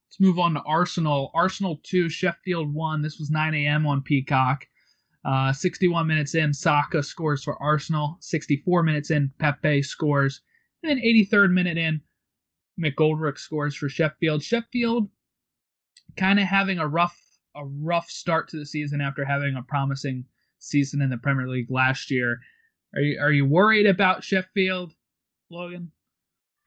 [0.08, 1.30] Let's move on to Arsenal.
[1.34, 3.02] Arsenal 2, Sheffield 1.
[3.02, 3.86] This was 9 a.m.
[3.86, 4.64] on Peacock.
[5.24, 8.16] Uh, 61 minutes in, Saka scores for Arsenal.
[8.20, 10.40] 64 minutes in, Pepe scores.
[10.82, 12.00] And then 83rd minute in,
[12.80, 14.42] McGoldrick scores for Sheffield.
[14.42, 15.08] Sheffield
[16.16, 17.18] kind of having a rough
[17.56, 20.24] a rough start to the season after having a promising
[20.58, 22.38] season in the Premier League last year.
[22.94, 24.92] Are you are you worried about Sheffield,
[25.50, 25.90] Logan?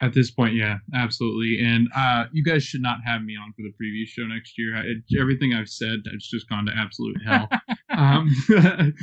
[0.02, 1.64] At this point, yeah, absolutely.
[1.64, 4.76] And uh, you guys should not have me on for the preview show next year.
[4.76, 4.84] I,
[5.20, 7.48] everything I've said, it's just gone to absolute hell.
[7.96, 8.30] um,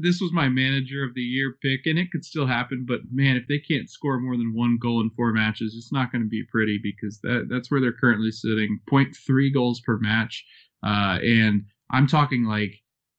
[0.00, 2.84] this was my manager of the year pick, and it could still happen.
[2.86, 6.12] But man, if they can't score more than one goal in four matches, it's not
[6.12, 10.44] going to be pretty because that that's where they're currently sitting, 0.3 goals per match.
[10.82, 12.74] Uh, and I'm talking like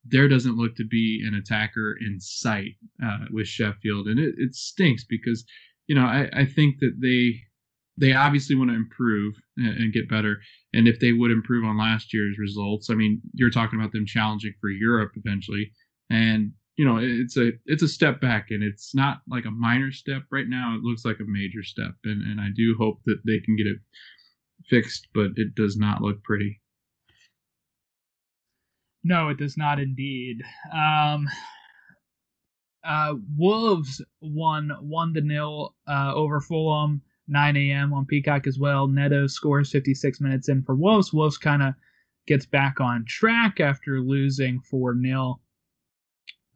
[0.08, 4.56] there doesn't look to be an attacker in sight uh, with Sheffield, and it, it
[4.56, 5.46] stinks because
[5.88, 7.42] you know, I, I think that they
[7.98, 10.38] they obviously want to improve and, and, get better.
[10.74, 14.06] And if they would improve on last year's results, I mean, you're talking about them
[14.06, 15.72] challenging for Europe eventually,
[16.10, 19.92] and you know, it's a it's a step back, and it's not like a minor
[19.92, 20.76] step right now.
[20.76, 23.68] It looks like a major step, and and I do hope that they can get
[23.68, 23.78] it
[24.70, 26.62] fixed, but it does not look pretty.
[29.04, 30.42] No, it does not indeed.
[30.74, 31.28] Um,
[32.84, 37.02] uh, Wolves won one to nil uh, over Fulham.
[37.28, 37.94] 9 a.m.
[37.94, 38.88] on Peacock as well.
[38.88, 41.14] Neto scores 56 minutes in for Wolves.
[41.14, 41.74] Wolves kind of
[42.28, 45.40] gets back on track after losing 4 0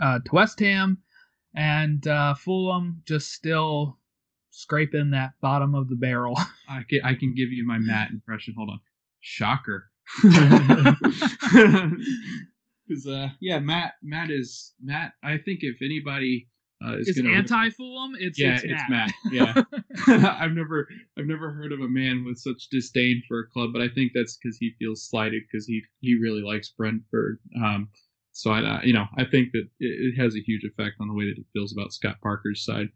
[0.01, 0.97] uh, to West Ham.
[1.55, 3.97] And uh, Fulham just still
[4.51, 6.37] scraping that bottom of the barrel.
[6.69, 8.53] I can, I can give you my Matt impression.
[8.57, 8.79] Hold on.
[9.21, 9.89] Shocker.
[12.89, 15.13] Because uh, yeah, Matt Matt is Matt.
[15.23, 16.47] I think if anybody
[16.85, 19.11] uh, is, is anti Fulham, it's yeah, it's, it's Matt.
[19.25, 19.33] Matt.
[19.33, 19.63] Yeah,
[20.39, 20.87] I've never
[21.17, 24.13] I've never heard of a man with such disdain for a club, but I think
[24.13, 27.39] that's because he feels slighted because he he really likes Brentford.
[27.63, 27.89] Um,
[28.31, 31.07] so I uh, you know I think that it, it has a huge effect on
[31.07, 32.89] the way that he feels about Scott Parker's side.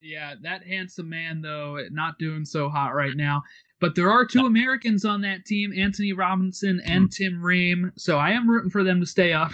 [0.00, 3.42] Yeah, that handsome man though, not doing so hot right now.
[3.80, 7.16] But there are two Americans on that team, Antonee Robinson and mm.
[7.16, 7.92] Tim Ream.
[7.96, 9.52] So I am rooting for them to stay up,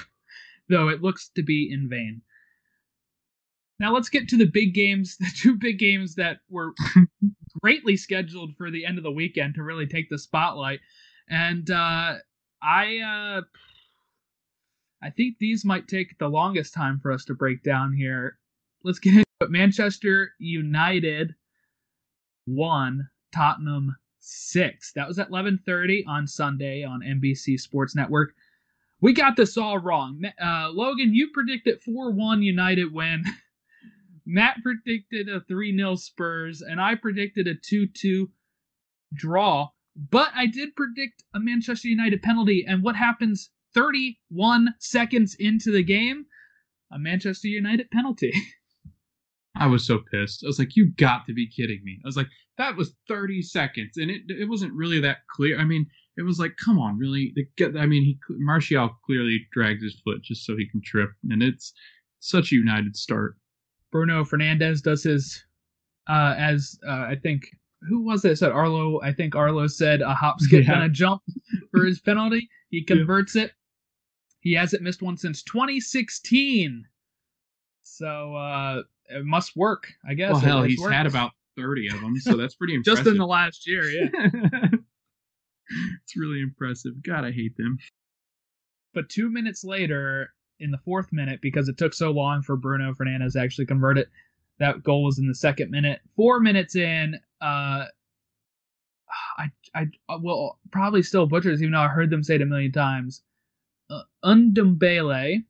[0.68, 2.22] though it looks to be in vain.
[3.81, 6.73] Now let's get to the big games, the two big games that were
[7.62, 10.81] greatly scheduled for the end of the weekend to really take the spotlight.
[11.29, 12.14] And uh,
[12.62, 13.43] I uh,
[15.03, 18.38] I think these might take the longest time for us to break down here.
[18.83, 19.51] Let's get into it.
[19.51, 21.35] Manchester United
[22.47, 24.93] won, Tottenham six.
[24.95, 28.35] That was at 11:30 on Sunday on NBC Sports Network.
[29.01, 30.25] We got this all wrong.
[30.43, 33.25] Uh, Logan, you predicted 4-1 United win.
[34.31, 38.29] Matt predicted a 3-0 Spurs, and I predicted a 2-2
[39.14, 39.71] draw.
[39.97, 45.83] But I did predict a Manchester United penalty, and what happens 31 seconds into the
[45.83, 46.27] game?
[46.93, 48.35] A Manchester United penalty.
[49.57, 50.45] I was so pissed.
[50.45, 53.41] I was like, "You got to be kidding me!" I was like, "That was 30
[53.41, 55.87] seconds, and it it wasn't really that clear." I mean,
[56.19, 60.45] it was like, "Come on, really?" I mean, he Martial clearly dragged his foot just
[60.45, 61.73] so he can trip, and it's
[62.21, 63.38] such a united start.
[63.90, 65.44] Bruno Fernandes does his,
[66.09, 67.46] uh, as uh, I think
[67.88, 69.01] who was it said Arlo.
[69.03, 70.74] I think Arlo said a hop, skip, yeah.
[70.74, 71.22] and a jump
[71.70, 72.48] for his penalty.
[72.70, 73.44] He converts yeah.
[73.44, 73.53] it.
[74.40, 76.87] He hasn't missed one since 2016.
[77.83, 80.33] So uh, it must work, I guess.
[80.33, 83.05] Well, hell, he's had about 30 of them, so that's pretty impressive.
[83.05, 84.09] just in the last year, yeah.
[86.05, 87.03] it's really impressive.
[87.03, 87.79] God, I hate them.
[88.94, 92.92] but two minutes later, in the fourth minute, because it took so long for Bruno
[92.92, 94.09] Fernandes to actually convert it,
[94.59, 96.01] that goal was in the second minute.
[96.16, 97.85] Four minutes in, uh,
[99.38, 102.47] I I will probably still butcher this, even though I heard them say it a
[102.47, 103.23] million times.
[103.88, 105.44] Uh, Undumbele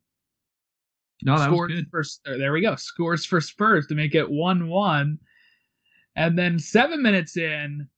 [1.22, 1.90] No, that was scores good.
[1.90, 5.18] for uh, there we go scores for Spurs to make it one one,
[6.14, 7.88] and then seven minutes in,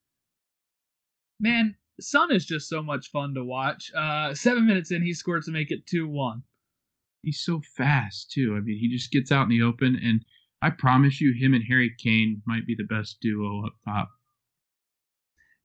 [1.40, 3.92] man, Son is just so much fun to watch.
[3.94, 6.42] Uh, seven minutes in, he scored to make it two one.
[7.22, 8.54] He's so fast too.
[8.56, 10.24] I mean, he just gets out in the open, and
[10.62, 14.08] I promise you, him and Harry Kane might be the best duo up top.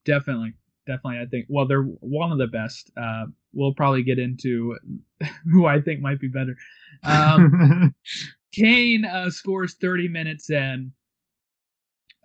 [0.06, 0.54] Definitely,
[0.86, 1.20] definitely.
[1.20, 2.92] I think well, they're one of the best.
[2.98, 4.78] Uh, we'll probably get into
[5.52, 6.56] who I think might be better.
[7.04, 7.96] Um,
[8.54, 10.92] Kane uh, scores 30 minutes in.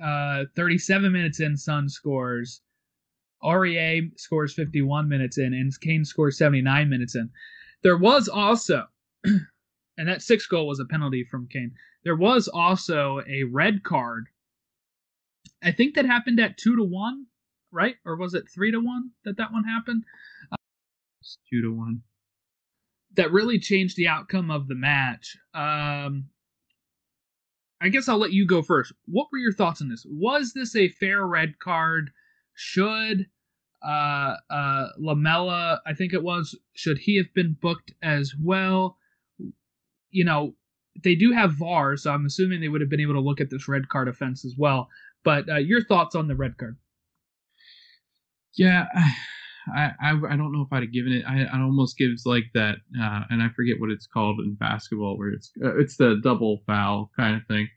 [0.03, 2.63] Uh, 37 minutes in, Son scores.
[3.43, 7.31] Aurier scores 51 minutes in, and Kane scores 79 minutes in.
[7.83, 8.87] There was also,
[9.99, 11.73] and that sixth goal was a penalty from Kane.
[12.05, 14.27] There was also a red card.
[15.63, 17.27] I think that happened at two to one,
[17.73, 17.97] right?
[18.07, 20.05] Or was it three to one that that one happened?
[21.21, 22.03] It's two to one.
[23.17, 25.37] that really changed the outcome of the match.
[25.55, 26.27] Um,
[27.81, 28.93] I guess I'll let you go first.
[29.07, 30.07] What were your thoughts on this?
[30.09, 32.11] Was this a fair red card?
[32.55, 33.27] Should
[33.83, 38.99] uh, uh, Lamela, I think it was, should he have been booked as well?
[40.11, 40.55] You know,
[41.03, 43.51] they do have VAR, so I'm assuming they would have been able to look at
[43.51, 44.89] this red card offense as well.
[45.25, 46.77] But uh, your thoughts on the red card?
[48.55, 48.87] Yeah,
[49.75, 51.25] I, I I don't know if I'd have given it.
[51.27, 55.29] I, almost gives like that, uh, and I forget what it's called in basketball, where
[55.31, 57.69] it's uh, it's the double foul kind of thing.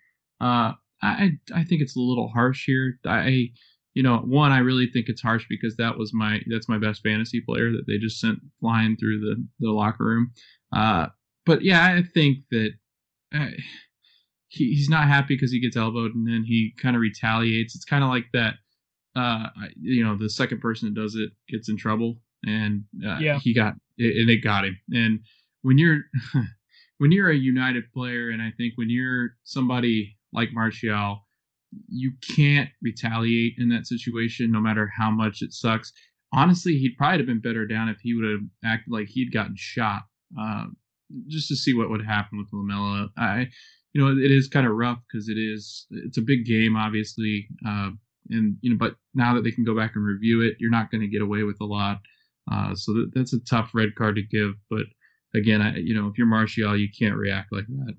[0.42, 3.00] Uh, I I think it's a little harsh here.
[3.06, 3.50] I
[3.94, 7.04] you know one I really think it's harsh because that was my that's my best
[7.04, 10.32] fantasy player that they just sent flying through the the locker room.
[10.72, 11.08] Uh,
[11.46, 12.72] but yeah, I think that.
[13.34, 13.48] Uh,
[14.48, 17.74] he, he's not happy because he gets elbowed and then he kind of retaliates.
[17.76, 18.54] It's kind of like that
[19.16, 19.46] uh
[19.80, 23.38] you know the second person that does it gets in trouble and uh, Yeah.
[23.40, 25.20] he got and it got him and
[25.62, 26.00] when you're
[26.98, 31.28] when you're a united player and i think when you're somebody like martial
[31.88, 35.94] you can't retaliate in that situation no matter how much it sucks
[36.34, 39.54] honestly he'd probably have been better down if he would have acted like he'd gotten
[39.56, 40.02] shot
[40.40, 40.66] uh,
[41.28, 43.48] just to see what would happen with lamela i
[43.94, 47.48] you know it is kind of rough because it is it's a big game obviously
[47.68, 47.90] uh,
[48.30, 50.92] and you know but now that they can go back and review it you're not
[50.92, 52.00] going to get away with a lot.
[52.52, 54.84] Uh, so that, that's a tough red card to give but
[55.34, 57.94] again I, you know if you're martial you can't react like that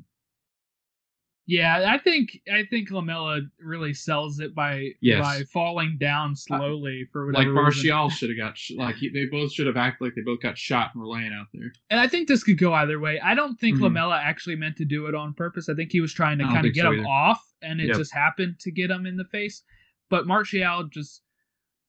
[1.47, 5.21] Yeah, I think I think Lamela really sells it by Yes.
[5.23, 9.27] by falling down slowly for whatever like martial should have got sh- like he, they
[9.27, 12.01] both should have acted like they both got shot and were laying out there And
[12.01, 13.21] I think this could go either way.
[13.21, 13.83] I don't think Mhm.
[13.83, 15.69] Lamela actually meant to do it on purpose.
[15.69, 17.09] I think he was trying to kind of get so him either.
[17.09, 17.97] off, and it Yep.
[17.99, 19.63] just happened to get him in the face.
[20.09, 21.23] But Martial just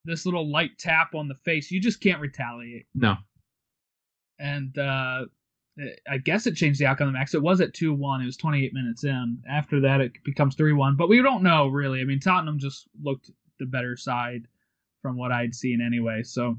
[0.04, 2.88] this little light tap on the face, you just can't retaliate.
[2.94, 3.16] no
[4.38, 5.28] And uh
[6.10, 7.34] I guess it changed the outcome of the match.
[7.34, 8.22] It was at two one.
[8.22, 9.42] It was twenty eight minutes in.
[9.50, 10.96] After that, it becomes three one.
[10.96, 12.02] But we don't know really.
[12.02, 14.48] I mean, Tottenham just looked the better side
[15.02, 16.24] from what I'd seen anyway.
[16.24, 16.58] So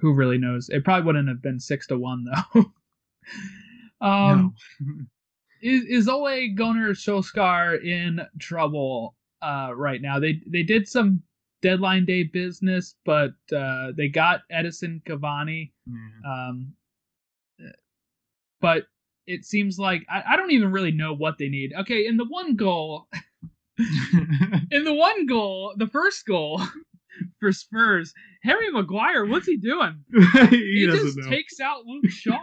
[0.00, 0.68] who really knows?
[0.70, 2.64] It probably wouldn't have been six to one though.
[4.00, 4.54] um,
[5.62, 10.18] is is Ole Gunnar Solskjaer in trouble uh, right now?
[10.18, 11.22] They they did some
[11.62, 15.72] deadline day business, but uh, they got Edinson Cavani.
[15.86, 16.48] Yeah.
[16.48, 16.72] Um,
[18.64, 18.86] but
[19.26, 21.74] it seems like I, I don't even really know what they need.
[21.80, 23.08] Okay, in the one goal,
[23.78, 26.62] in the one goal, the first goal
[27.40, 30.02] for Spurs, Harry Maguire, what's he doing?
[30.48, 32.40] he, He, just know takes out Luke Shaw.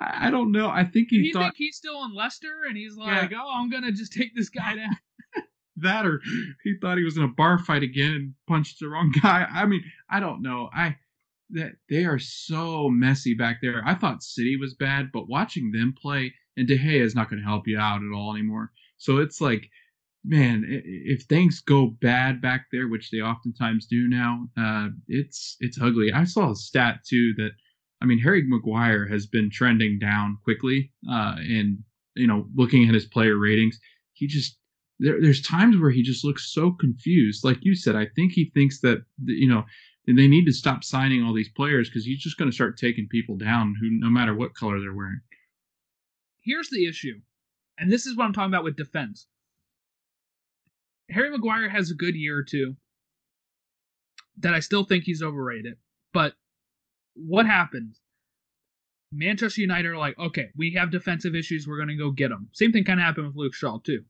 [0.00, 2.76] I, don't know i think Do he you thought think he's still in Leicester and
[2.76, 4.96] he's like, oh, I'm gonna just take this guy down?
[5.76, 6.20] that or
[6.64, 9.46] he thought he was in a bar fight again and punched the wrong guy.
[9.48, 10.68] I mean, I don't know.
[10.74, 10.96] I
[11.52, 13.82] that they are so messy back there.
[13.86, 17.40] I thought City was bad, but watching them play and De Gea is not going
[17.40, 18.72] to help you out at all anymore.
[18.98, 19.68] So it's like,
[20.24, 25.80] man, if things go bad back there, which they oftentimes do now, uh, it's it's
[25.80, 26.12] ugly.
[26.12, 27.50] I saw a stat too that
[28.00, 31.78] I mean Harry Maguire has been trending down quickly, uh, and
[32.14, 33.78] you know looking at his player ratings,
[34.12, 34.56] he just
[35.00, 37.44] there, there's times where he just looks so confused.
[37.44, 39.64] Like you said, I think he thinks that you know
[40.06, 43.08] they need to stop signing all these players because he's just going to start taking
[43.08, 45.20] people down who no matter what color they're wearing.
[46.40, 47.20] Here's the issue,
[47.78, 49.26] and this is what I'm talking about with defense.
[51.10, 52.76] Harry Maguire has a good year or two
[54.38, 55.76] that I still think he's overrated.
[56.12, 56.34] But
[57.14, 58.00] what happens?
[59.12, 61.66] Manchester United are like, okay, we have defensive issues.
[61.66, 62.48] We're going to go get them.
[62.52, 64.04] Same thing kind of happened with Luke Shaw, too.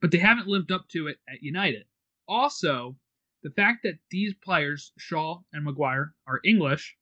[0.00, 1.84] But they haven't lived up to it at United.
[2.28, 2.96] Also,
[3.42, 6.96] the fact that these players, Shaw and Maguire, are English,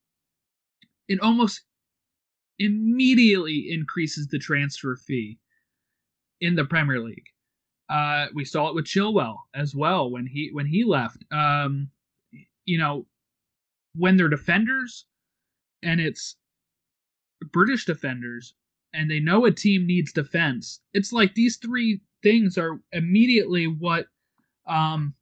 [1.07, 1.61] it almost
[2.59, 5.39] immediately increases the transfer fee
[6.41, 7.25] in the Premier League.
[7.89, 11.23] Uh, we saw it with Chilwell as well when he when he left.
[11.31, 11.89] Um,
[12.65, 13.07] you know,
[13.95, 15.05] when they're defenders
[15.81, 16.35] and it's
[17.51, 18.53] British defenders
[18.93, 24.05] and they know a team needs defense, it's like these three things are immediately what
[24.67, 25.15] um,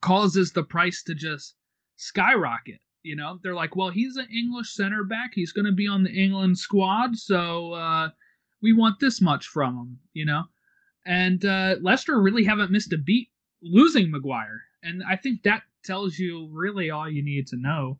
[0.00, 1.54] causes the price to just
[1.96, 2.80] skyrocket.
[3.02, 5.32] You know, they're like, well, he's an English center back.
[5.34, 8.10] He's going to be on the England squad, so uh,
[8.60, 9.98] we want this much from him.
[10.12, 10.44] You know,
[11.06, 13.28] and uh, Leicester really haven't missed a beat
[13.62, 17.98] losing Maguire, and I think that tells you really all you need to know.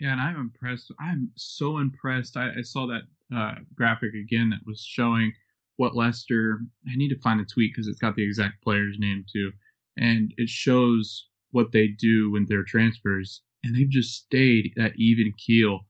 [0.00, 0.92] Yeah, and I'm impressed.
[1.00, 2.36] I'm so impressed.
[2.36, 3.02] I, I saw that
[3.34, 5.32] uh, graphic again that was showing
[5.76, 6.60] what Leicester.
[6.90, 9.52] I need to find a tweet because it's got the exact player's name too,
[9.96, 15.32] and it shows what they do when they're transfers, and they've just stayed at even
[15.38, 15.80] keel.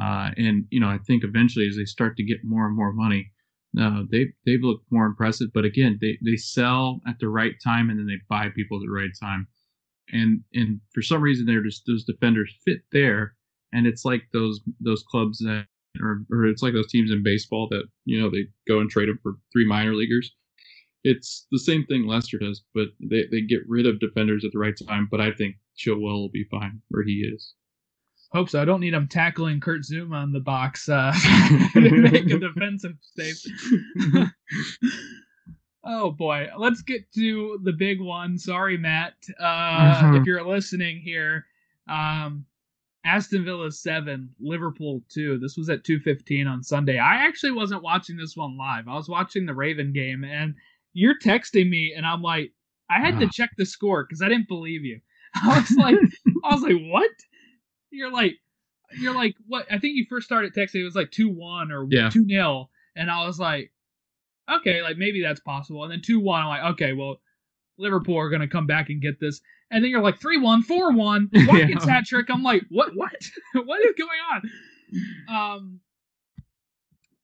[0.00, 2.92] Uh, and you know, I think eventually as they start to get more and more
[2.92, 3.30] money,
[3.80, 5.48] uh, they they've looked more impressive.
[5.54, 8.82] But again, they they sell at the right time and then they buy people at
[8.86, 9.48] the right time
[10.12, 13.34] and and for some reason they're just those defenders fit there
[13.72, 15.66] and it's like those those clubs that
[16.00, 19.08] or, or it's like those teams in baseball that you know they go and trade
[19.08, 20.34] them for three minor leaguers
[21.04, 24.58] it's the same thing Leicester does but they, they get rid of defenders at the
[24.58, 27.54] right time but I think Chilwell will be fine where he is
[28.32, 28.60] Hope so.
[28.60, 31.12] I don't need him tackling Kurt Zouma on the box uh,
[31.74, 33.36] to make a defensive save.
[35.86, 38.38] Oh boy, let's get to the big one.
[38.38, 40.14] Sorry, Matt, uh, uh-huh.
[40.14, 41.44] if you're listening here.
[41.88, 42.46] Um,
[43.04, 45.38] Aston Villa seven, Liverpool two.
[45.38, 46.98] This was at two fifteen on Sunday.
[46.98, 48.88] I actually wasn't watching this one live.
[48.88, 50.54] I was watching the Raven game, and
[50.94, 52.52] you're texting me, and I'm like,
[52.90, 55.00] I had to check the score because I didn't believe you.
[55.42, 55.96] I was like,
[56.44, 57.10] I was like, what?
[57.90, 58.36] You're like,
[58.98, 59.66] you're like, what?
[59.70, 60.80] I think you first started texting.
[60.80, 62.44] It was like two one or two yeah.
[62.44, 63.72] 0 and I was like,
[64.50, 65.82] okay, like maybe that's possible.
[65.84, 67.20] And then 2 1, I'm like, okay, well,
[67.78, 69.40] Liverpool are going to come back and get this.
[69.70, 71.92] And then you're like 3 1, 4 1, Watkins yeah.
[71.92, 72.26] hat trick.
[72.30, 73.12] I'm like, what, what?
[73.64, 75.56] what is going on?
[75.56, 75.80] Um,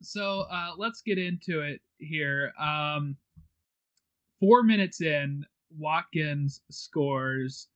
[0.02, 2.52] so uh, let's get into it here.
[2.58, 3.16] Um,
[4.40, 5.44] four minutes in,
[5.78, 7.68] Watkins scores.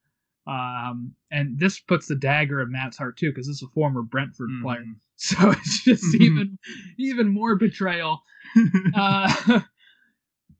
[0.46, 4.02] Um, and this puts the dagger in Matt's heart too, because this is a former
[4.02, 4.62] Brentford mm.
[4.62, 4.84] player.
[5.16, 6.58] So it's just even
[6.98, 8.20] even more betrayal.
[8.96, 9.60] Uh,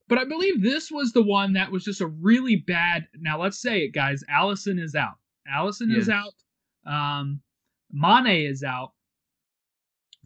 [0.08, 3.08] but I believe this was the one that was just a really bad.
[3.20, 4.22] Now let's say it, guys.
[4.32, 5.14] Alisson is out.
[5.52, 6.02] Alisson yes.
[6.02, 6.34] is out.
[6.86, 7.40] Um,
[7.92, 8.92] Mane is out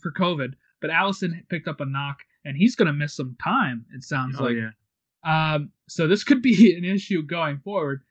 [0.03, 0.53] for COVID,
[0.83, 3.87] but Alisson picked up a knock and he's going to miss some time.
[3.95, 4.57] It sounds oh, like.
[4.57, 4.71] Yeah.
[5.25, 8.03] Um, so this could be an issue going forward.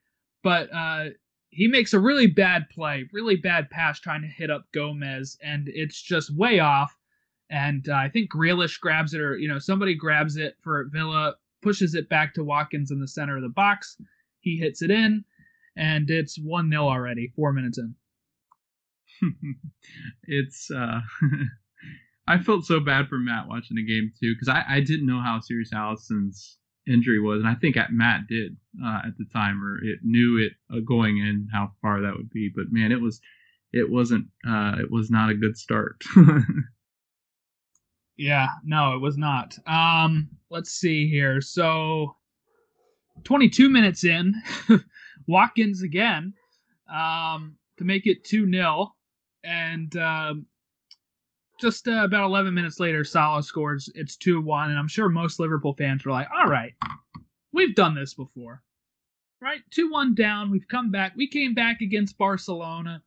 [0.44, 1.06] But uh,
[1.50, 5.68] he makes a really bad play, really bad pass trying to hit up Gomez, and
[5.68, 6.96] it's just way off.
[7.50, 11.36] And uh, I think Grealish grabs it, or you know, somebody grabs it for Villa,
[11.62, 13.98] pushes it back to Watkins in the center of the box.
[14.42, 15.24] He hits it in,
[15.76, 17.96] and it's one 0 already, four minutes in.
[20.24, 21.00] it's uh
[22.28, 25.22] I felt so bad for Matt watching the game too because I, I didn't know
[25.22, 26.58] how serious Alisson's
[26.88, 30.38] injury was, and I think at Matt did uh, at the time, or it knew
[30.38, 32.52] it uh, going in how far that would be.
[32.54, 33.20] But man, it was
[33.74, 36.04] it wasn't uh, it was not a good start.
[38.18, 39.58] yeah, no, it was not.
[39.68, 41.42] Um, let's see here.
[41.42, 42.16] So,
[43.24, 44.34] 22 minutes in,
[45.28, 46.34] Watkins again
[46.92, 48.94] um, to make it two 0
[49.44, 50.46] and um,
[51.60, 53.90] just uh, about 11 minutes later, Salah scores.
[53.96, 54.70] It's 2 1.
[54.70, 56.74] And I'm sure most Liverpool fans were like, all right,
[57.52, 58.62] we've done this before.
[59.42, 59.62] Right?
[59.72, 60.52] 2 1 down.
[60.52, 61.14] We've come back.
[61.16, 63.02] We came back against Barcelona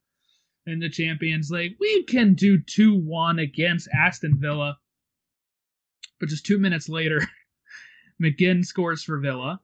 [0.66, 1.76] in the Champions League.
[1.80, 4.78] We can do 2 1 against Aston Villa.
[6.18, 7.20] But just two minutes later,
[8.22, 9.61] McGinn scores for Villa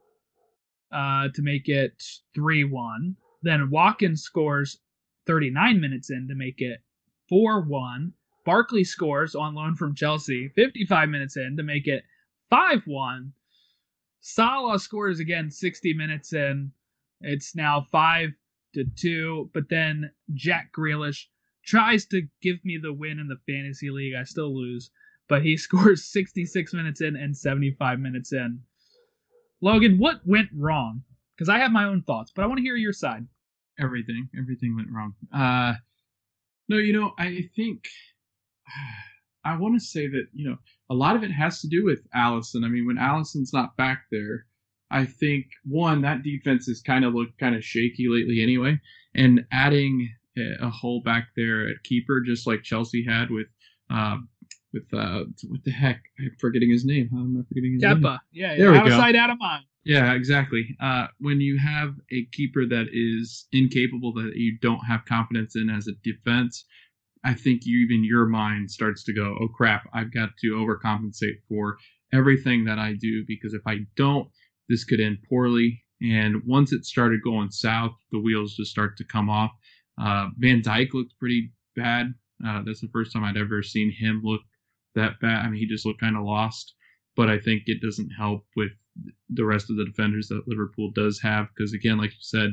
[0.93, 2.03] uh, to make it
[2.35, 3.17] 3 1.
[3.43, 4.79] Then Watkins scores
[5.27, 6.81] 39 minutes in to make it
[7.29, 8.13] 4 1.
[8.47, 12.05] Barkley scores on loan from Chelsea 55 minutes in to make it
[12.49, 13.33] 5 1.
[14.21, 16.71] Salah scores again 60 minutes in.
[17.21, 18.31] It's now 5
[18.75, 21.25] to two, but then Jack Grealish
[21.65, 24.15] tries to give me the win in the fantasy league.
[24.15, 24.93] I still lose,
[25.29, 28.61] but he scores 66 minutes in and 75 minutes in.
[29.61, 31.03] Logan, what went wrong?
[31.35, 33.27] Because I have my own thoughts, but I want to hear your side.
[33.81, 35.15] Everything, everything went wrong.
[35.35, 35.75] Uh,
[36.69, 37.89] no, you know, I think
[39.45, 40.57] I want to say that you know
[40.91, 42.65] a lot of it has to do with Alisson.
[42.65, 44.47] I mean, when Alisson's not back there,
[44.91, 48.81] I think one that defense has kind of looked kind of shaky lately anyway,
[49.15, 50.09] and adding
[50.61, 53.47] a hole back there at keeper, just like Chelsea had with
[53.91, 54.17] uh,
[54.73, 56.03] with uh, what the heck?
[56.19, 57.09] I'm forgetting his name.
[57.13, 58.03] How am I forgetting his name?
[58.03, 58.19] Kepa.
[58.33, 58.99] Yeah, There we out of go.
[58.99, 59.65] sight, out of mind.
[59.85, 60.77] Yeah, exactly.
[60.81, 65.71] Uh, when you have a keeper that is incapable, that you don't have confidence in
[65.71, 66.65] as a defense,
[67.25, 69.89] I think you, even your mind starts to go, "Oh crap!
[69.93, 71.77] I've got to overcompensate for
[72.13, 74.29] everything that I do because if I don't,
[74.69, 79.05] this could end poorly." And once it started going south, the wheels just start to
[79.05, 79.51] come off.
[79.99, 82.13] Uh, Van Dijk looked pretty bad.
[82.47, 84.43] Uh, that's the first time I'd ever seen him look
[84.95, 85.45] that bad.
[85.45, 86.75] I mean, he just looked kind of lost.
[87.17, 88.73] But I think it doesn't help with
[89.31, 92.51] the rest of the defenders that Liverpool does have because again, like you said,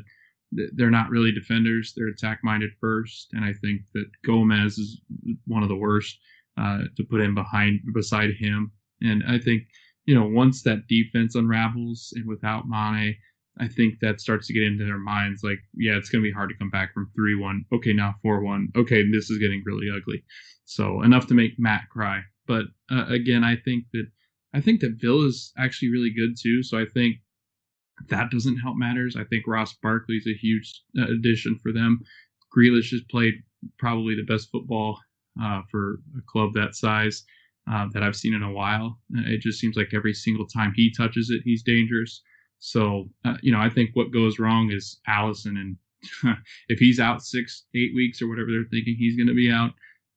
[0.76, 5.02] they're not really defenders; they're attack minded first, and I think that Gomez is
[5.46, 6.18] one of the worst
[6.58, 8.72] uh, to put in behind beside him.
[9.02, 9.64] And I think
[10.06, 13.16] you know once that defense unravels and without Mane,
[13.60, 16.34] I think that starts to get into their minds like, yeah, it's going to be
[16.34, 17.66] hard to come back from 3 1.
[17.74, 18.70] Okay, now 4 1.
[18.76, 20.24] Okay, this is getting really ugly.
[20.66, 22.22] So enough to make Matt cry.
[22.48, 24.08] But uh, again, I think that
[24.54, 26.64] I think that Villa's actually really good too.
[26.64, 27.18] So I think
[28.10, 29.16] that doesn't help matters.
[29.16, 32.00] I think Ross Barkley's a huge uh, addition for them.
[32.56, 33.36] Grealish has played
[33.80, 35.00] probably the best football
[35.42, 37.24] uh, for a club that size
[37.72, 39.00] uh, that I've seen in a while.
[39.18, 42.22] Uh, It just seems like every single time he touches it, he's dangerous.
[42.60, 45.58] So, uh, you know, I think what goes wrong is Alisson.
[45.58, 45.78] And
[46.70, 49.72] if he's out six, eight weeks or whatever they're thinking he's going to be out,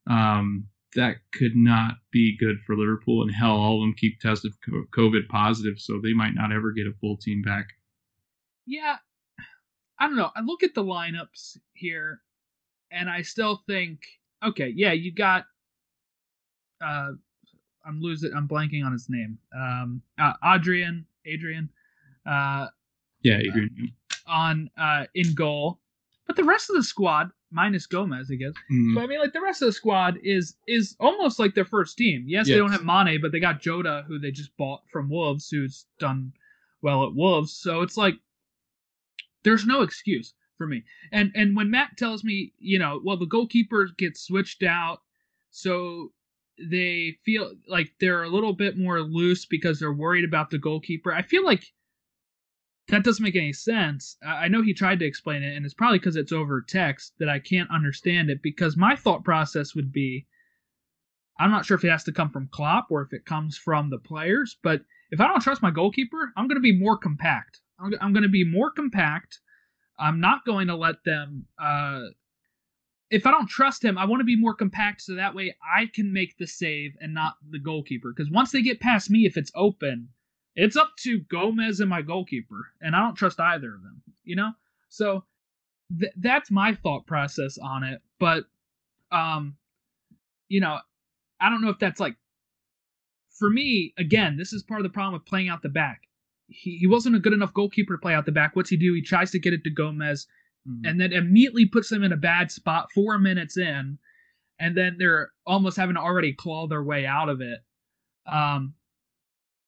[0.08, 0.66] um,
[0.96, 3.22] that could not be good for Liverpool.
[3.22, 4.52] And hell, all of them keep tested
[4.96, 7.66] COVID positive, so they might not ever get a full team back.
[8.66, 8.96] Yeah,
[9.98, 10.30] I don't know.
[10.34, 12.20] I look at the lineups here,
[12.90, 14.00] and I still think,
[14.44, 15.44] okay, yeah, you got.
[16.84, 17.12] Uh,
[17.86, 18.32] I'm losing.
[18.34, 19.38] I'm blanking on his name.
[19.56, 21.68] Um, uh, Adrian, Adrian,
[22.28, 22.66] uh,
[23.22, 23.92] Yeah, Adrian.
[24.26, 25.78] on uh in goal,
[26.26, 28.52] but the rest of the squad, minus Gomez, I guess.
[28.70, 31.64] Mm, But I mean, like the rest of the squad is is almost like their
[31.64, 32.24] first team.
[32.28, 35.48] Yes, they don't have Mane, but they got Jota, who they just bought from Wolves,
[35.50, 36.32] who's done
[36.82, 37.52] well at Wolves.
[37.52, 38.14] So it's like
[39.42, 40.84] there's no excuse for me.
[41.12, 45.00] And and when Matt tells me, you know, well, the goalkeeper gets switched out,
[45.50, 46.12] so
[46.58, 51.12] they feel like they're a little bit more loose because they're worried about the goalkeeper.
[51.12, 51.72] I feel like
[52.88, 54.16] that doesn't make any sense.
[54.24, 57.28] I know he tried to explain it, and it's probably because it's over text that
[57.28, 58.42] I can't understand it.
[58.42, 60.26] Because my thought process would be,
[61.38, 63.90] I'm not sure if it has to come from Klopp or if it comes from
[63.90, 64.56] the players.
[64.62, 67.60] But if I don't trust my goalkeeper, I'm going to be more compact.
[67.80, 69.40] I'm, I'm going to be more compact.
[69.98, 71.46] I'm not going to let them.
[71.58, 72.02] Uh,
[73.10, 75.86] if I don't trust him, I want to be more compact so that way I
[75.86, 78.12] can make the save and not the goalkeeper.
[78.14, 80.08] Because once they get past me, if it's open,
[80.56, 84.02] it's up to Gomez and my goalkeeper, and I don't trust either of them.
[84.24, 84.50] You know,
[84.88, 85.24] so
[86.00, 88.00] th- that's my thought process on it.
[88.18, 88.44] But,
[89.12, 89.56] um,
[90.48, 90.78] you know,
[91.40, 92.16] I don't know if that's like
[93.38, 93.92] for me.
[93.98, 96.02] Again, this is part of the problem with playing out the back.
[96.48, 98.56] He, he wasn't a good enough goalkeeper to play out the back.
[98.56, 98.94] What's he do?
[98.94, 100.26] He tries to get it to Gomez
[100.68, 100.88] mm.
[100.88, 103.98] and then immediately puts them in a bad spot four minutes in,
[104.58, 107.60] and then they're almost having to already claw their way out of it.
[108.30, 108.74] Um,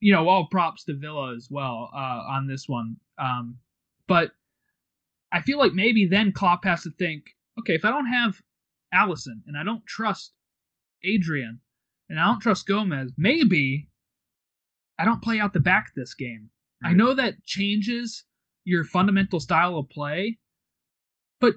[0.01, 2.97] you know, all props to Villa as well uh, on this one.
[3.19, 3.59] Um,
[4.07, 4.31] but
[5.33, 7.25] I feel like maybe then Klopp has to think,
[7.59, 8.41] okay, if I don't have
[8.95, 10.33] Alisson and I don't trust
[11.05, 11.61] Adrian
[12.09, 13.89] and I don't trust Gomez, maybe
[14.99, 16.51] I don't play out the back this game.
[16.83, 18.25] I know that changes
[18.65, 20.39] your fundamental style of play,
[21.41, 21.55] but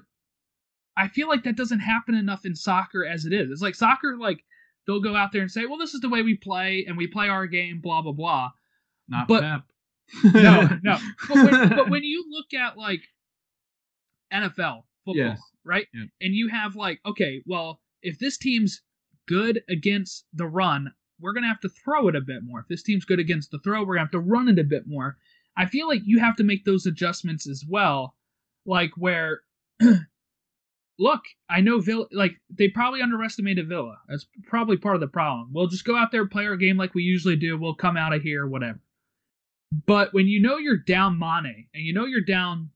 [0.96, 3.50] I feel like that doesn't happen enough in soccer as it is.
[3.50, 4.44] It's like soccer, like
[4.86, 7.06] they'll go out there and say, "Well, this is the way we play, and we
[7.06, 8.50] play our game." Blah blah blah.
[9.08, 9.62] Not but- Pep.
[10.34, 10.98] No, no.
[11.28, 13.00] But when, but when you look at like
[14.32, 15.40] NFL football, Yes.
[15.64, 15.86] right?
[15.94, 16.04] Yeah.
[16.20, 18.82] And you have like, okay, well, if this team's
[19.28, 22.60] good against the run, we're gonna have to throw it a bit more.
[22.60, 24.84] If this team's good against the throw, we're gonna have to run it a bit
[24.86, 25.16] more.
[25.56, 28.14] I feel like you have to make those adjustments as well,
[28.66, 29.40] like where.
[30.98, 32.06] Look, I know Villa.
[32.12, 33.98] Like they probably underestimated Villa.
[34.08, 35.50] That's probably part of the problem.
[35.52, 37.58] We'll just go out there, play our game like we usually do.
[37.58, 38.80] We'll come out of here, whatever.
[39.86, 42.70] But when you know you're down Mane and you know you're down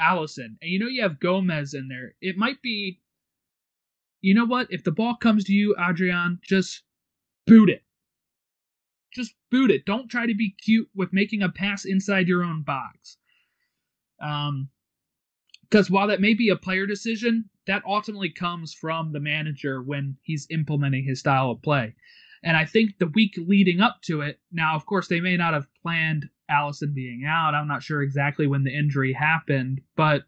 [0.00, 3.00] Alisson, and you know you have Gomez in there, it might be.
[4.22, 4.68] You know what?
[4.70, 6.82] If the ball comes to you, Adrian, just
[7.46, 7.82] boot it.
[9.12, 9.84] Just boot it.
[9.84, 13.18] Don't try to be cute with making a pass inside your own box.
[14.20, 14.68] Um,
[15.68, 20.16] because while that may be a player decision, that ultimately comes from the manager when
[20.22, 21.94] he's implementing his style of play.
[22.42, 25.54] And I think the week leading up to it, now, of course, they may not
[25.54, 27.54] have planned Alisson being out.
[27.54, 30.22] I'm not sure exactly when the injury happened, but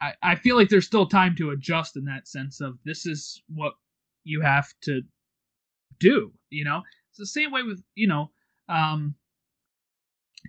[0.00, 3.42] I, I feel like there's still time to adjust in that sense of this is
[3.48, 3.74] what
[4.24, 5.02] you have to
[5.98, 6.32] do.
[6.48, 8.30] You know, it's the same way with, you know,
[8.68, 9.14] um,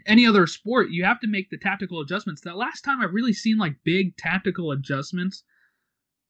[0.05, 2.41] any other sport, you have to make the tactical adjustments.
[2.41, 5.43] The last time I've really seen like big tactical adjustments,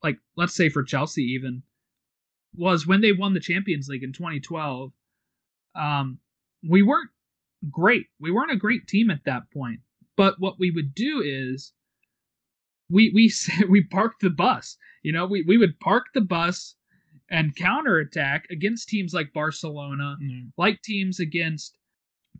[0.04, 1.64] like let's say for Chelsea even,
[2.56, 4.92] was when they won the Champions League in 2012.
[5.76, 6.20] Um,
[6.68, 7.10] we weren't
[7.70, 8.08] great.
[8.20, 9.80] We weren't a great team at that point.
[10.16, 11.74] But what we would do is
[12.90, 13.32] we we
[13.70, 14.78] we parked the bus.
[15.04, 16.76] You know, we, we would park the bus
[17.30, 20.48] and counterattack against teams like Barcelona, Mm-hmm.
[20.58, 21.78] like teams against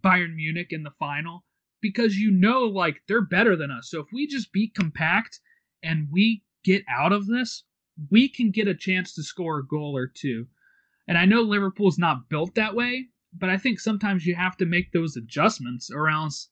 [0.02, 1.46] Bayern Munich in the final,
[1.82, 3.90] because you know like they're better than us.
[3.90, 5.40] So if we just be compact
[5.84, 7.64] and we get out of this,
[8.10, 10.48] we can get a chance to score a goal or two.
[11.08, 14.66] And I know Liverpool's not built that way, but I think sometimes you have to
[14.66, 16.50] make those adjustments or else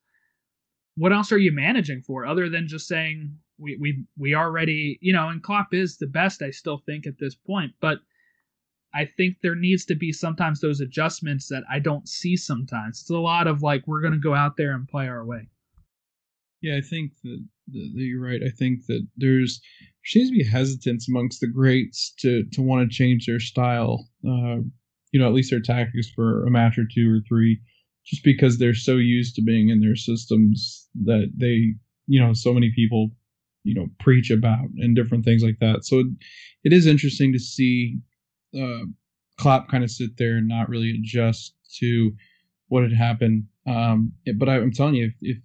[0.96, 5.14] what else are you managing for other than just saying we we we already, you
[5.14, 8.00] know, and Klopp is the best I still think at this point, but
[8.94, 13.02] I think there needs to be sometimes those adjustments that I don't see sometimes.
[13.02, 15.50] It's a lot of like we're going to go out there and play our way.
[16.62, 18.42] Yeah, I think that, that, you're right.
[18.44, 22.90] I think that there's there seems to be hesitance amongst the greats to to want
[22.90, 24.08] to change their style.
[24.28, 24.58] Uh,
[25.12, 27.60] you know, at least their tactics for a match or two or three,
[28.06, 31.74] just because they're so used to being in their systems that they,
[32.08, 33.12] you know, so many people,
[33.64, 35.86] you know, preach about and different things like that.
[35.86, 36.08] So it,
[36.64, 38.00] it is interesting to see
[38.56, 38.86] uh,
[39.40, 42.12] Klopp kind of sit there and not really adjust to
[42.70, 43.46] what had happened.
[43.66, 45.38] Um, but I, I'm telling you, if, if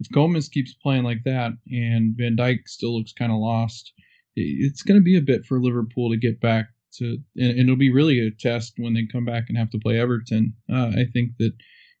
[0.00, 3.92] if Gomez keeps playing like that and Van Dijk still looks kind of lost,
[4.36, 7.76] it's going to be a bit for Liverpool to get back to, and, and it'll
[7.76, 10.54] be really a test when they come back and have to play Everton.
[10.72, 11.52] Uh, I think that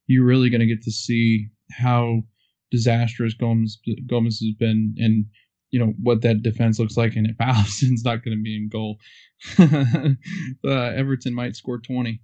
[0.06, 2.22] you're really going to get to see how
[2.70, 5.26] disastrous Gomez Gomez has been, and
[5.70, 8.68] you know what that defense looks like, and if Alisson's not going to be in
[8.68, 8.98] goal,
[9.58, 10.14] uh,
[10.64, 12.20] Everton might score twenty.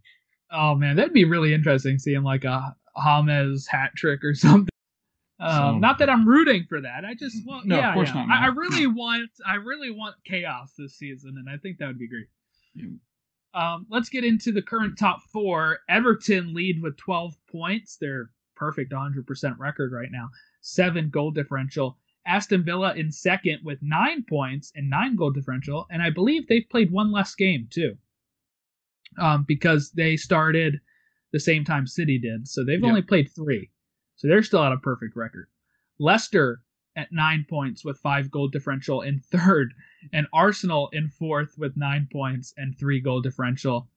[0.51, 2.75] Oh man, that'd be really interesting seeing like a
[3.05, 4.69] James hat trick or something.
[5.41, 7.05] Um, So- not that I'm rooting for that.
[7.05, 8.25] I just well, No, of yeah, course yeah.
[8.27, 11.87] not, I, I really want I really want chaos this season, and I think that
[11.89, 12.27] would be great.
[12.75, 12.87] Yeah.
[13.55, 15.79] Um, let's get into the current top four.
[15.89, 17.97] Everton lead with 12 points.
[18.01, 20.29] They're perfect 100% record right now.
[20.61, 21.97] Seven goal differential.
[22.27, 26.69] Aston Villa in second with nine points and nine goal differential, and I believe they've
[26.69, 27.97] played one less game too.
[29.19, 30.81] Um, because they started
[31.33, 32.89] the same time City did, so they've Yep.
[32.89, 33.71] only played three,
[34.17, 35.49] so they're still at a perfect record.
[36.01, 36.63] Leicester
[36.97, 39.73] at nine points with five goal differential in third,
[40.13, 43.89] and Arsenal in fourth with nine points and three goal differential.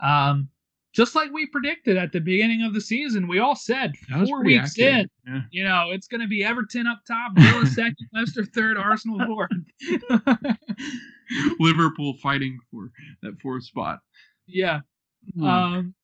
[0.00, 0.50] Um,
[0.98, 3.92] just like we predicted at the beginning of the season, we all said
[4.26, 5.08] four weeks accurate.
[5.26, 5.40] in, Yeah.
[5.52, 9.50] you know, it's going to be Everton up top, Villa second, Leicester third, Arsenal fourth.
[11.60, 12.90] Liverpool fighting for
[13.22, 14.00] that fourth spot.
[14.46, 14.80] yeah.
[15.36, 15.44] Hmm.
[15.44, 15.94] Um,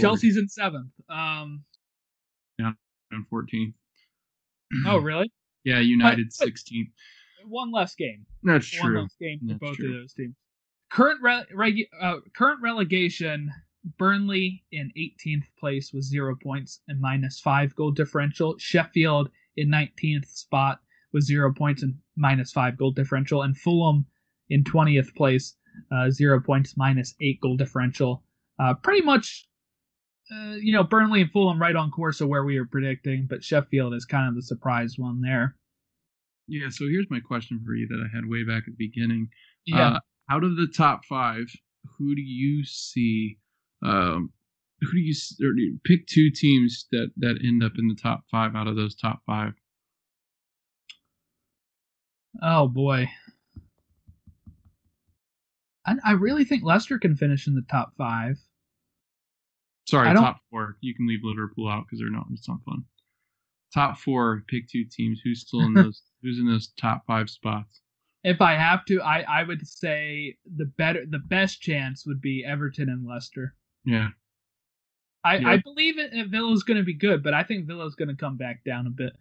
[0.00, 0.88] Chelsea's in seventh.
[1.08, 1.62] Um,
[2.60, 3.74] on 14th.
[4.86, 5.30] oh, really?
[5.64, 6.90] Yeah, United 16th.
[7.46, 8.26] One less game.
[8.42, 8.94] That's One true.
[8.96, 9.88] One less game for That's both true.
[9.94, 10.34] of those teams.
[10.90, 13.52] Current re- regu- uh, current relegation.
[13.98, 18.56] Burnley in 18th place with zero points and minus five goal differential.
[18.58, 20.80] Sheffield in 19th spot
[21.12, 24.06] with zero points and minus five goal differential, and Fulham
[24.50, 25.56] in 20th place,
[25.92, 28.24] uh, zero points minus eight goal differential.
[28.58, 29.46] Uh, pretty much,
[30.32, 33.44] uh, you know, Burnley and Fulham right on course of where we were predicting, but
[33.44, 35.56] Sheffield is kind of the surprise one there.
[36.46, 39.28] Yeah, so here's my question for you that I had way back at the beginning.
[39.66, 39.88] Yeah.
[39.88, 41.44] Uh, out of the top five,
[41.98, 43.38] who do you see?
[43.82, 44.32] Um,
[44.80, 47.94] who do you or do you pick two teams that that end up in the
[47.94, 49.54] top five out of those top five?
[52.42, 53.08] Oh boy.
[55.86, 58.38] I, I really think Leicester can finish in the top five.
[59.86, 60.76] Sorry, top four.
[60.80, 62.26] You can leave Liverpool out because they're not.
[62.32, 62.84] It's not fun.
[63.72, 64.44] Top four.
[64.48, 65.20] Pick two teams.
[65.22, 66.02] Who's still in those?
[66.22, 67.82] who's in those top five spots?
[68.22, 72.44] If I have to, I, I would say the better the best chance would be
[72.46, 73.54] Everton and Leicester.
[73.84, 74.08] Yeah.
[75.24, 75.48] I, Yeah.
[75.50, 78.14] I believe it, it Villa's going to be good, but I think Villa's going to
[78.16, 79.12] come back down a bit.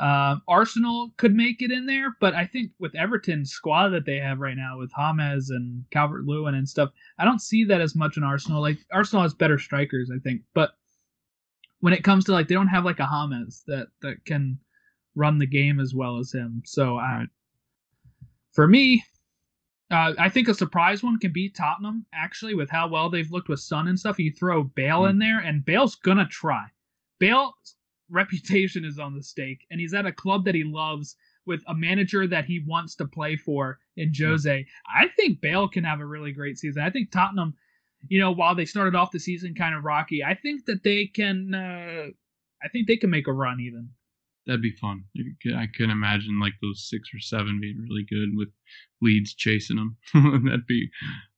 [0.00, 4.16] Um, Arsenal could make it in there, but I think with Everton's squad that they
[4.16, 7.94] have right now with James and Calvert Lewin and stuff, I don't see that as
[7.94, 8.62] much in Arsenal.
[8.62, 10.72] Like Arsenal has better strikers, I think, but
[11.80, 14.58] when it comes to like they don't have like a James that that can
[15.14, 16.62] run the game as well as him.
[16.64, 17.28] So I, Right.
[18.52, 19.04] for me,
[19.92, 23.48] uh, I think a surprise one can be Tottenham actually with how well they've looked
[23.48, 24.18] with Son and stuff.
[24.18, 26.64] You throw Bale in there, and Bale's gonna try.
[27.18, 27.76] Bale's
[28.10, 31.74] reputation is on the stake, and he's at a club that he loves with a
[31.74, 34.66] manager that he wants to play for in Jose.
[34.94, 36.82] I think Bale can have a really great season.
[36.82, 37.54] I think Tottenham,
[38.08, 41.06] you know, while they started off the season kind of rocky, I think that they
[41.06, 41.54] can.
[41.54, 42.06] Uh,
[42.64, 43.90] I think they can make a run even.
[44.46, 45.04] That'd be fun.
[45.56, 48.48] I can imagine like those six or seven being really good with
[49.00, 49.96] Leeds chasing them.
[50.44, 50.88] that'd be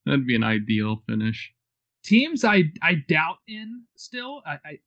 [0.05, 1.51] that'd be an ideal finish.
[2.03, 4.41] teams I I doubt in still.
[4.45, 4.79] I, I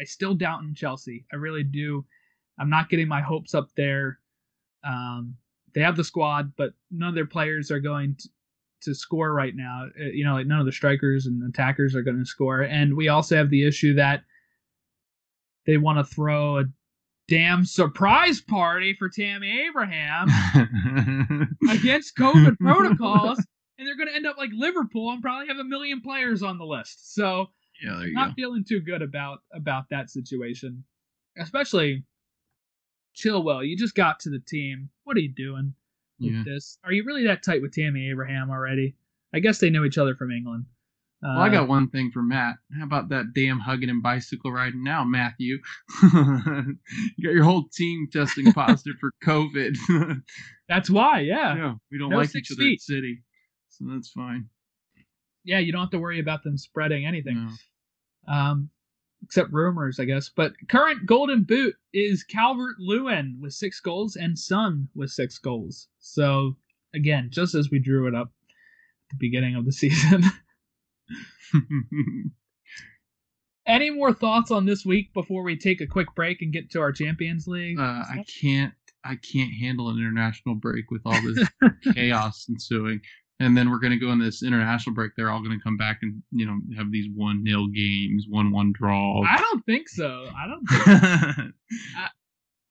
[0.00, 1.26] I still doubt in Chelsea.
[1.32, 2.04] I really do.
[2.58, 4.20] I'm not getting my hopes up there.
[4.82, 5.36] Um,
[5.74, 8.28] they have the squad, but none of their players are going to,
[8.82, 9.88] to score right now.
[10.00, 12.62] Uh, You know, like none of the strikers and attackers are going to score.
[12.62, 14.24] And we also have the issue that
[15.66, 16.64] they want to throw a
[17.30, 20.28] damn surprise party for Tammy Abraham
[21.70, 23.38] against COVID protocols,
[23.78, 26.58] and they're going to end up like Liverpool and probably have a million players on
[26.58, 27.14] the list.
[27.14, 27.46] So
[27.82, 28.34] yeah, not go.
[28.34, 30.84] feeling too good about about that situation,
[31.38, 32.04] especially
[33.16, 33.66] Chilwell.
[33.66, 34.90] You just got to the team.
[35.04, 35.72] What are you doing
[36.20, 36.42] with Yeah.
[36.44, 36.76] this?
[36.84, 38.96] Are you really that tight with Tammy Abraham already?
[39.32, 40.64] I guess they know each other from England.
[41.22, 42.56] Uh, Well, I got one thing for Matt.
[42.78, 45.58] How about that damn hugging and bicycle riding now, Matthew?
[46.02, 46.78] you
[47.22, 49.76] got your whole team testing positive for COVID.
[50.68, 51.56] That's why, yeah.
[51.56, 52.80] yeah, we don't No like each other feet.
[52.80, 53.22] City,
[53.68, 54.48] so that's fine.
[55.44, 57.50] Yeah, you don't have to worry about them spreading anything.
[58.28, 58.32] No.
[58.32, 58.70] um,
[59.22, 60.28] except rumors, I guess.
[60.28, 65.88] But current Golden Boot is Calvert Lewin with six goals and Son with six goals.
[65.98, 66.56] So
[66.94, 70.22] again, just as we drew it up at the beginning of the season.
[73.66, 76.80] Any more thoughts on this week before we take a quick break and get to
[76.80, 77.78] our Champions League?
[77.78, 78.72] uh, I can't.
[79.04, 81.48] I can't handle an international break with all this
[81.94, 83.00] chaos ensuing.
[83.38, 85.12] And then we're going to go on this international break.
[85.16, 88.50] They're all going to come back and you know have these one nil games, one
[88.50, 89.22] one draw.
[89.22, 90.26] I don't think so.
[90.36, 90.66] I don't.
[90.66, 91.54] Think,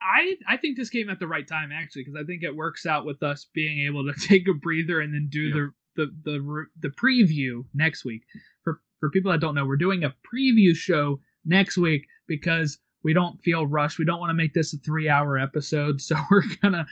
[0.01, 2.85] I I think this came at the right time actually because I think it works
[2.85, 5.53] out with us being able to take a breather and then do Yeah.
[5.55, 8.23] the the the the preview next week.
[8.63, 13.13] For for people that don't know, we're doing a preview show next week because we
[13.13, 13.99] don't feel rushed.
[13.99, 16.85] We don't want to make this a three hour episode, so we're gonna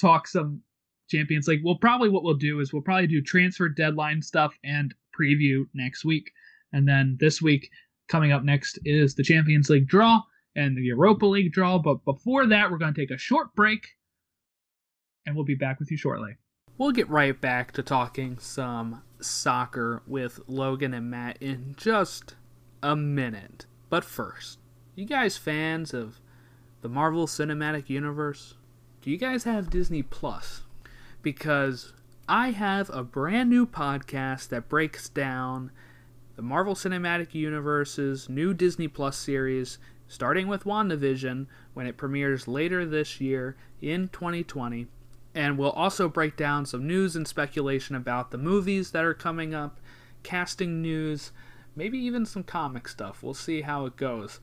[0.00, 0.62] talk some
[1.10, 1.60] Champions League.
[1.62, 6.04] We'll probably what we'll do is we'll probably do transfer deadline stuff and preview next
[6.04, 6.30] week,
[6.72, 7.70] and then this week
[8.08, 10.20] coming up next is the Champions League draw
[10.56, 11.78] and the Europa League draw.
[11.78, 13.86] But before that, we're going to take a short break,
[15.26, 16.36] and we'll be back with you shortly.
[16.76, 22.34] We'll get right back to talking some soccer with Logan and Matt in just
[22.82, 23.66] a minute.
[23.90, 24.58] But first,
[24.96, 26.20] you guys fans of
[26.80, 28.54] the Marvel Cinematic Universe?
[29.02, 30.62] Do you guys have Disney Plus?
[31.22, 31.92] Because
[32.28, 35.70] I have a brand new podcast that breaks down
[36.34, 42.84] the Marvel Cinematic Universe's new Disney Plus series, starting with WandaVision when it premieres later
[42.84, 44.88] this year in 2020.
[45.34, 49.52] And we'll also break down some news and speculation about the movies that are coming
[49.52, 49.80] up,
[50.22, 51.32] casting news,
[51.74, 53.22] maybe even some comic stuff.
[53.22, 54.40] We'll see how it goes.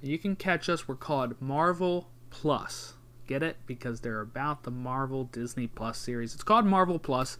[0.00, 0.86] You can catch us.
[0.86, 2.94] We're called Marvel Plus.
[3.26, 3.56] Get it?
[3.66, 6.34] Because they're about the Marvel Disney Plus series.
[6.34, 7.36] It's called Marvel Plus.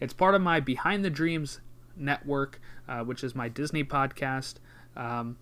[0.00, 1.60] It's part of my Behind the Dreams
[1.96, 4.54] network, uh, which is my Disney podcast.
[4.96, 5.36] Um,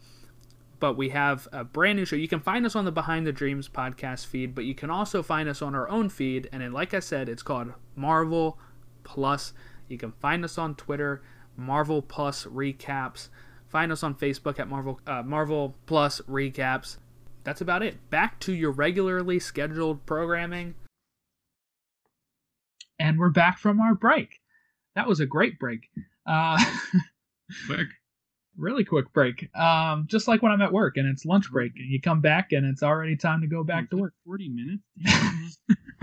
[0.78, 2.16] but we have a brand new show.
[2.16, 5.22] You can find us on the Behind the Dreams podcast feed, but you can also
[5.22, 6.48] find us on our own feed.
[6.52, 8.58] And then, like I said, it's called Marvel
[9.04, 9.52] Plus.
[9.88, 11.22] You can find us on Twitter,
[11.56, 13.28] Marvel Plus Recaps.
[13.68, 16.98] Find us on Facebook at Marvel uh, Marvel Plus Recaps.
[17.44, 18.10] That's about it.
[18.10, 20.74] Back to your regularly scheduled programming.
[22.98, 24.40] And we're back from our break.
[24.94, 25.88] That was a great break.
[26.26, 26.62] Uh,
[27.66, 27.88] Quick.
[28.56, 29.48] Really quick break.
[29.56, 32.52] Um, just like when I'm at work and it's lunch break, and you come back
[32.52, 34.14] and it's already time to go back to work.
[34.24, 35.58] Forty minutes.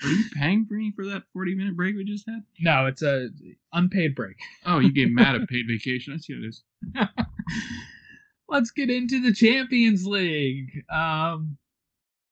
[0.00, 2.42] Are you paying for me for that forty minute break we just had?
[2.60, 3.28] No, it's a
[3.72, 4.36] unpaid break.
[4.64, 6.14] Oh, you gave Matt a paid vacation.
[6.14, 6.62] I see how it is.
[8.48, 10.84] Let's get into the Champions League.
[10.90, 11.58] Um,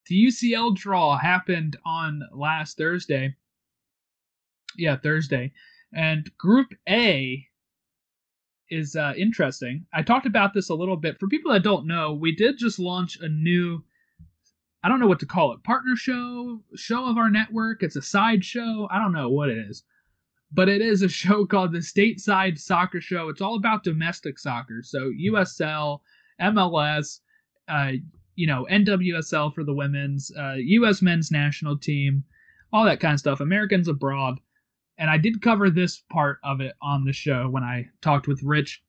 [0.09, 3.35] the UCL draw happened on last Thursday.
[4.77, 5.53] Yeah, Thursday.
[5.93, 7.47] And Group A
[8.71, 9.87] is uh, interesting.
[9.93, 11.19] I talked about this a little bit.
[11.19, 13.83] For people that don't know, we did just launch a new
[14.87, 15.65] I don't know what to call it.
[15.65, 17.83] Partner show, show of our network.
[17.83, 18.87] It's a side show.
[18.89, 19.83] I don't know what it is.
[20.53, 23.29] But it is a show called the Stateside Soccer Show.
[23.29, 24.83] It's all about domestic soccer.
[24.85, 26.03] So USL,
[26.41, 27.19] MLS,
[27.67, 27.95] uh,
[28.37, 32.23] you know, NWSL for the women's, uh, US men's national team,
[32.73, 33.41] all that kind of stuff.
[33.41, 34.39] Americans abroad.
[34.99, 38.43] And I did cover this part of it on the show when I talked with
[38.43, 38.83] Rich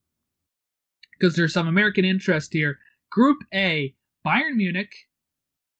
[1.13, 2.79] because there's some American interest here.
[3.11, 3.93] Group A,
[4.25, 4.93] Bayern Munich.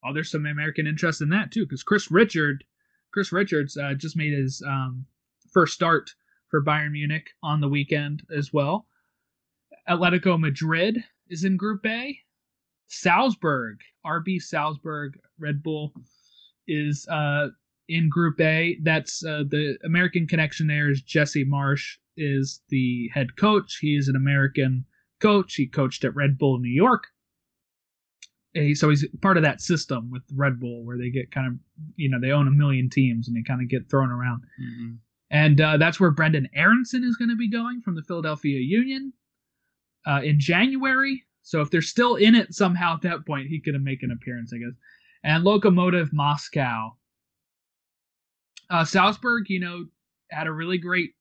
[0.03, 2.63] Oh, there's some American interest in that too, because Chris Richard,
[3.11, 5.05] Chris Richards uh, just made his um,
[5.51, 6.13] first start
[6.49, 8.87] for Bayern Munich on the weekend as well.
[9.89, 12.17] Atletico Madrid is in Group A.
[12.87, 15.93] Salzburg, RB Salzburg, Red Bull
[16.67, 17.47] is uh,
[17.89, 18.77] in Group A.
[18.83, 20.67] That's uh, the American connection.
[20.67, 23.77] There is Jesse Marsch is the head coach.
[23.79, 24.85] He is an American
[25.19, 25.55] coach.
[25.55, 27.07] He coached at Red Bull New York.
[28.53, 31.53] He, so he's part of that system with Red Bull where they get kind of,
[31.95, 34.41] you know, they own a million teams and they kind of get thrown around.
[34.61, 34.95] Mm-hmm.
[35.29, 39.13] And uh, that's where Brendan Aaronson is going to be going from the Philadelphia Union
[40.05, 41.23] uh, in January.
[41.43, 44.51] So if they're still in it somehow at that point, he could make an appearance,
[44.53, 44.75] I guess.
[45.23, 46.97] And Lokomotiv Moscow.
[48.69, 49.85] Uh, Salzburg, you know,
[50.31, 51.11] had a really great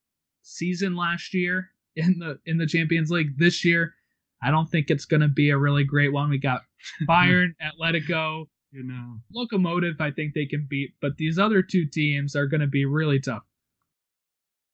[0.43, 3.39] season last year in the in the Champions League.
[3.39, 3.95] This year,
[4.43, 6.31] I don't think it's going to be a really great one.
[6.31, 6.63] We got
[7.09, 9.19] Bayern, Atletico, You know.
[9.35, 10.01] Lokomotiv.
[10.01, 13.21] I think they can beat, but these other two teams are going to be really
[13.21, 13.43] tough.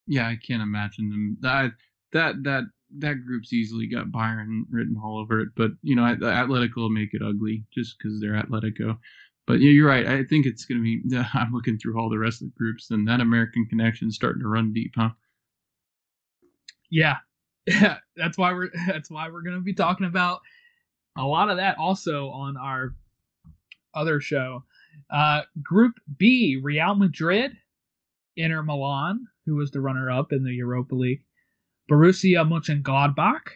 [0.07, 1.37] Yeah, I can't imagine them.
[1.41, 1.71] That
[2.11, 2.63] that that
[2.99, 5.49] that group's easily got Bayern written all over it.
[5.55, 8.97] But you know, Atletico will make it ugly just because they're Atletico.
[9.45, 10.07] But yeah, you're right.
[10.07, 11.17] I think it's going to be.
[11.33, 14.41] I'm looking through all the rest of the groups, and that American connection is starting
[14.41, 15.09] to run deep, huh?
[16.89, 17.17] Yeah,
[17.65, 17.97] yeah.
[18.15, 20.41] That's why we're that's why we're going to be talking about
[21.17, 22.95] a lot of that also on our
[23.93, 24.63] other show.
[25.11, 27.57] Uh, group B: Real Madrid,
[28.37, 31.23] Inter Milan, who was the runner-up in the Europa League,
[31.89, 33.49] Borussia Mönchengladbach,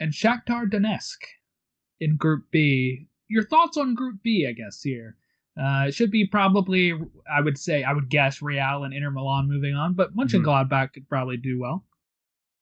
[0.00, 1.18] and Shakhtar Donetsk
[2.00, 3.08] in Group B.
[3.28, 5.16] Your thoughts on Group B, I guess here.
[5.60, 6.92] Uh, it should be probably,
[7.34, 10.92] I would say, I would guess Real and Inter Milan moving on, but Mönchengladbach mm-hmm.
[10.92, 11.84] could probably do well.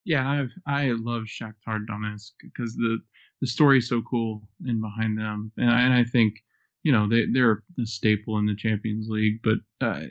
[0.05, 2.99] Yeah, I've, I love Shakhtar Donetsk because the
[3.41, 6.35] the story is so cool in behind them, and I, and I think
[6.83, 10.03] you know they they're a staple in the Champions League, but uh,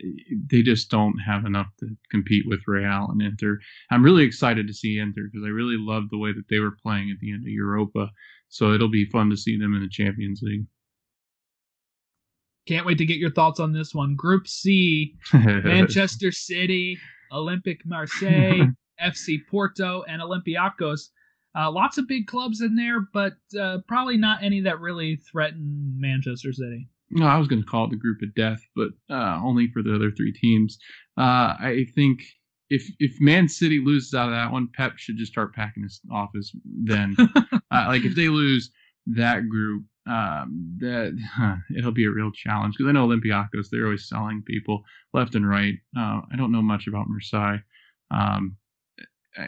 [0.51, 3.59] they just don't have enough to compete with Real and Inter.
[3.91, 6.77] I'm really excited to see Inter because I really love the way that they were
[6.83, 8.09] playing at the end of Europa,
[8.53, 10.65] so it'll be fun to see them in the Champions League.
[12.67, 14.15] Can't wait to get your thoughts on this one.
[14.15, 16.99] Group C: Manchester City,
[17.31, 18.67] Olympic Marseille,
[19.03, 21.09] FC Porto, and Olympiacos.
[21.57, 25.95] Uh, lots of big clubs in there, but uh, probably not any that really threaten
[25.97, 26.87] Manchester City.
[27.09, 29.81] No, I was going to call it the group of death, but uh, only for
[29.81, 30.77] the other three teams.
[31.17, 32.21] Uh, I think
[32.73, 36.01] if if Man City loses out of that one, Pep should just start packing his
[36.11, 36.51] office.
[36.65, 37.15] Then,
[37.53, 38.71] uh, like if they lose
[39.05, 41.15] that group, um, that
[41.77, 45.47] it'll be a real challenge because I know Olympiacos they're always selling people left and
[45.47, 45.75] right.
[45.95, 47.59] Uh, I don't know much about Marseille.
[48.09, 48.57] Um,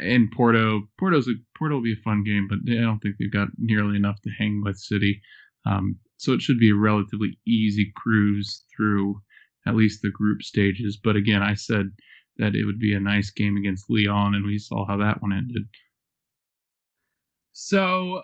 [0.01, 3.31] in Porto, Porto's a, Porto will be a fun game, but I don't think they've
[3.31, 5.19] got nearly enough to hang with City.
[5.65, 9.19] Um, so it should be a relatively easy cruise through
[9.67, 10.97] at least the group stages.
[11.03, 11.91] But again, I said
[12.37, 15.33] that it would be a nice game against Lyon, and we saw how that one
[15.33, 15.63] ended.
[17.53, 18.23] So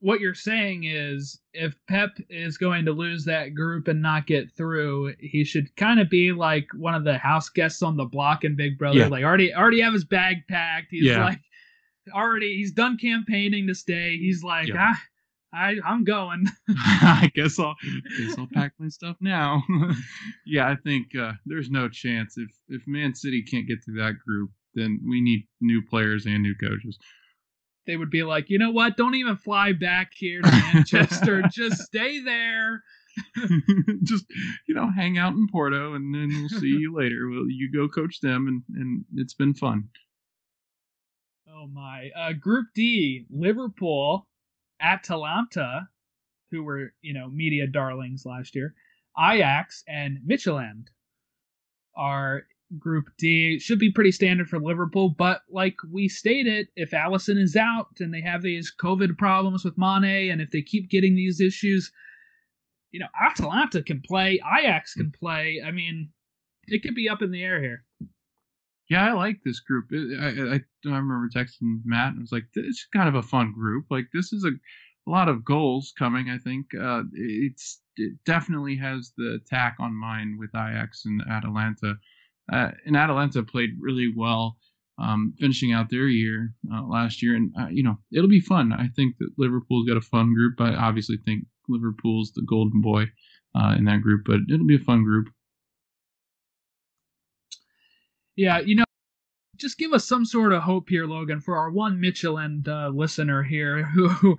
[0.00, 4.50] what you're saying is if Pep is going to lose that group and not get
[4.56, 8.44] through, he should kind of be like one of the house guests on the block
[8.44, 9.00] in Big Brother.
[9.00, 9.08] Yeah.
[9.08, 10.88] Like already already have his bag packed.
[10.90, 11.24] He's yeah.
[11.24, 11.40] like
[12.14, 14.16] already he's done campaigning to stay.
[14.16, 14.92] He's like, yeah.
[14.94, 15.02] ah,
[15.52, 16.46] I I'm going.
[16.68, 17.76] I guess I'll
[18.18, 19.62] guess I'll pack my stuff now.
[20.46, 24.14] yeah, I think uh, there's no chance if if Man City can't get to that
[24.24, 26.98] group, then we need new players and new coaches
[27.86, 28.96] they would be like, you know what?
[28.96, 31.42] Don't even fly back here to Manchester.
[31.50, 32.82] Just stay there.
[34.04, 34.26] Just
[34.68, 37.28] you know, hang out in Porto, and then we'll see you later.
[37.28, 39.88] Well, you go coach them, and and it's been fun.
[41.52, 42.10] Oh my!
[42.16, 44.28] Uh, Group D: Liverpool,
[44.80, 45.88] Atalanta,
[46.50, 48.74] who were you know media darlings last year,
[49.18, 50.86] Ajax, and Midtjylland
[51.96, 52.44] are
[52.78, 57.56] Group D should be pretty standard for Liverpool, but like we stated, if Alisson is
[57.56, 61.40] out and they have these COVID problems with Mane, and if they keep getting these
[61.40, 61.90] issues,
[62.92, 65.60] you know, Atalanta can play, Ajax can play.
[65.64, 66.10] I mean,
[66.68, 67.84] it could be up in the air here.
[68.90, 69.86] Yeah, I like this group.
[69.92, 73.52] I, I, I remember texting Matt and I was like, "It's kind of a fun
[73.52, 73.86] group.
[73.88, 76.28] Like this is a, a lot of goals coming.
[76.28, 81.94] I think uh, it's it definitely has the attack on mind with Ajax and Atalanta.
[82.52, 84.56] Uh, and Atalanta played really well,
[84.98, 88.72] um, finishing out their year uh, last year, and uh, you know it'll be fun.
[88.72, 90.60] I think that Liverpool's got a fun group.
[90.60, 93.04] I obviously think Liverpool's the golden boy
[93.54, 95.28] uh, in that group, but it'll be a fun group.
[98.36, 98.84] Yeah, you know,
[99.56, 103.42] just give us some sort of hope here, Logan, for our one Michelin uh, listener
[103.42, 104.38] here who, who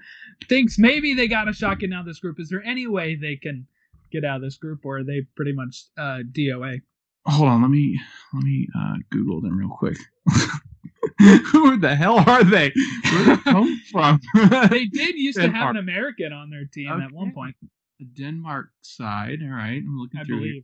[0.50, 2.40] thinks maybe they got a shot getting out of this group.
[2.40, 3.68] Is there any way they can
[4.12, 6.82] get out of this group, or are they pretty much uh, DOA?
[7.28, 8.00] Hold on, let me
[8.34, 9.98] let me uh, Google them real quick.
[11.52, 12.72] Who the hell are they?
[13.12, 14.20] Where they come from?
[14.70, 17.56] they did used to have an American on their team at one point,
[18.00, 19.40] The Denmark side.
[19.44, 20.40] All right, I'm looking I through.
[20.40, 20.64] believe.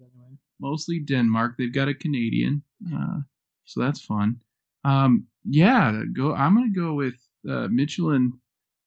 [0.59, 1.55] Mostly Denmark.
[1.57, 3.19] They've got a Canadian, uh,
[3.65, 4.37] so that's fun.
[4.83, 6.33] Um, yeah, go.
[6.33, 7.15] I'm gonna go with
[7.49, 8.33] uh, Michelin.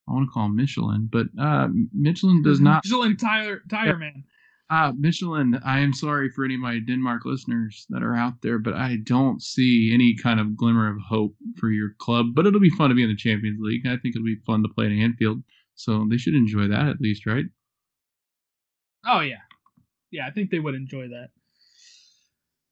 [0.09, 2.85] I want to call him Michelin, but uh, Michelin does not.
[2.85, 4.25] Michelin tire tire man.
[4.71, 8.57] Uh, Michelin, I am sorry for any of my Denmark listeners that are out there,
[8.61, 12.27] but I don't see any kind of glimmer of hope for your club.
[12.35, 13.85] But it'll be fun to be in the Champions League.
[13.85, 15.43] I think it'll be fun to play at Anfield,
[15.75, 17.47] so they should enjoy that at least, right?
[19.05, 19.43] Oh yeah,
[20.13, 20.27] yeah.
[20.27, 21.31] I think they would enjoy that.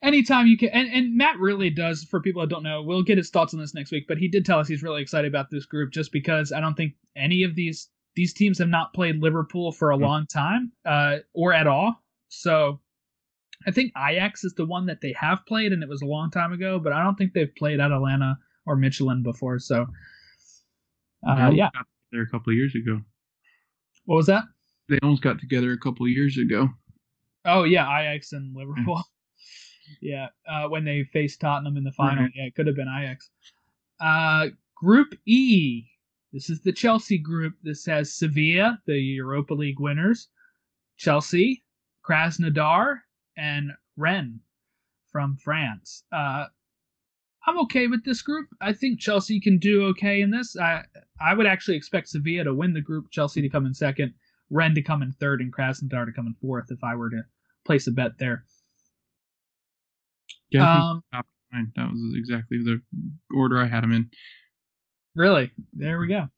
[0.01, 2.05] Anytime you can, and, and Matt really does.
[2.05, 4.05] For people that don't know, we'll get his thoughts on this next week.
[4.07, 6.75] But he did tell us he's really excited about this group, just because I don't
[6.77, 10.01] think any of these these teams have not played Liverpool for a Mhm.
[10.03, 12.03] long time, uh, or at all.
[12.29, 12.81] So
[13.67, 16.31] I think Ajax is the one that they have played, and it was a long
[16.31, 16.79] time ago.
[16.79, 19.59] But I don't think they've played at Atalanta or Michelin before.
[19.59, 19.87] So
[21.27, 23.01] uh, yeah, got together a couple of years ago.
[24.05, 24.45] what was that?
[24.89, 26.71] They almost got together a couple of years ago.
[27.45, 29.03] Oh yeah, Ajax and Liverpool.
[30.01, 32.25] Yeah, uh, when they faced Tottenham in the final.
[32.25, 32.33] Right.
[32.35, 33.31] Yeah, it could have been Ajax.
[34.01, 35.85] Uh, group E.
[36.33, 37.55] This is the Chelsea group.
[37.63, 40.29] This has Sevilla, the Europa League winners,
[40.97, 41.65] Chelsea,
[42.07, 42.99] Krasnodar,
[43.37, 44.41] and Rennes
[45.11, 46.05] from France.
[46.13, 46.47] Uh,
[47.47, 48.49] I'm okay with this group.
[48.61, 50.57] I think Chelsea can do okay in this.
[50.57, 50.83] I
[51.21, 54.13] I would actually expect Sevilla to win the group, Chelsea to come in second,
[54.51, 57.23] Rennes to come in third, and Krasnodar to come in fourth if I were to
[57.65, 58.45] place a bet there.
[60.51, 61.73] Yeah, Um, top nine.
[61.77, 62.81] That was exactly the
[63.35, 64.11] order I had them in.
[65.15, 66.29] really, there we go.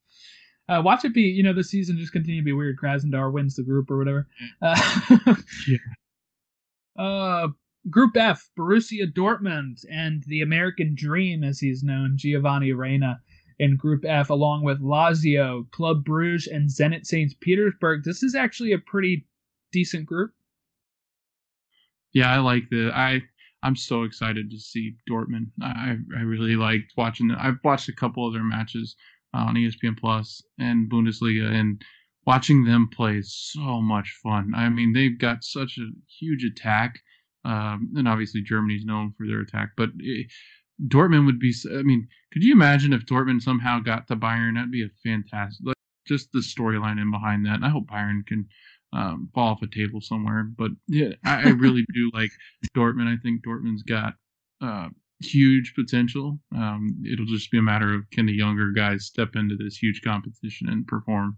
[0.69, 2.77] Uh, watch it be, you know, the season just continue to be weird.
[2.77, 4.27] Krasnodar wins the group or whatever.
[4.61, 5.35] Uh,
[5.67, 5.77] Yeah.
[6.97, 7.47] Uh,
[7.89, 13.19] group F, Borussia Dortmund and the American Dream, as he's known, Giovanni Reyna
[13.59, 17.31] in Group F, along with Lazio, Club Bruges, and Zenit St.
[17.41, 18.03] Petersburg.
[18.03, 19.25] This is actually a pretty
[19.71, 20.31] decent group.
[22.13, 23.21] Yeah, I like the I.
[23.63, 25.51] I'm so excited to see Dortmund.
[25.61, 27.27] I I really liked watching.
[27.27, 28.95] The, I've watched a couple of their matches
[29.33, 31.81] uh, on ESPN Plus and Bundesliga, and
[32.25, 34.53] watching them play is so much fun.
[34.55, 35.89] I mean, they've got such a
[36.19, 36.99] huge attack,
[37.45, 39.71] um, and obviously Germany's known for their attack.
[39.77, 40.27] But it,
[40.87, 41.53] Dortmund would be.
[41.71, 44.55] I mean, could you imagine if Dortmund somehow got to Bayern?
[44.55, 45.65] That'd be a fantastic.
[45.65, 45.75] Like,
[46.07, 47.55] just the storyline in behind that.
[47.55, 48.47] And I hope Bayern can
[48.93, 50.43] um, fall off a table somewhere.
[50.57, 52.31] But yeah, I, I really do like
[52.75, 53.07] Dortmund.
[53.07, 54.13] I think Dortmund's got
[54.61, 54.89] uh,
[55.21, 56.39] huge potential.
[56.55, 60.01] Um, it'll just be a matter of can the younger guys step into this huge
[60.03, 61.37] competition and perform.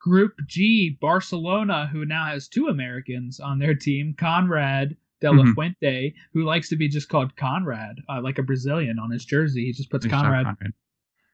[0.00, 5.54] Group G, Barcelona, who now has two Americans on their team, Konrad De La Mhm.
[5.54, 9.64] Fuente, who likes to be just called Konrad, uh, like a Brazilian on his jersey.
[9.64, 10.44] He just puts Konrad.
[10.44, 10.72] Konrad.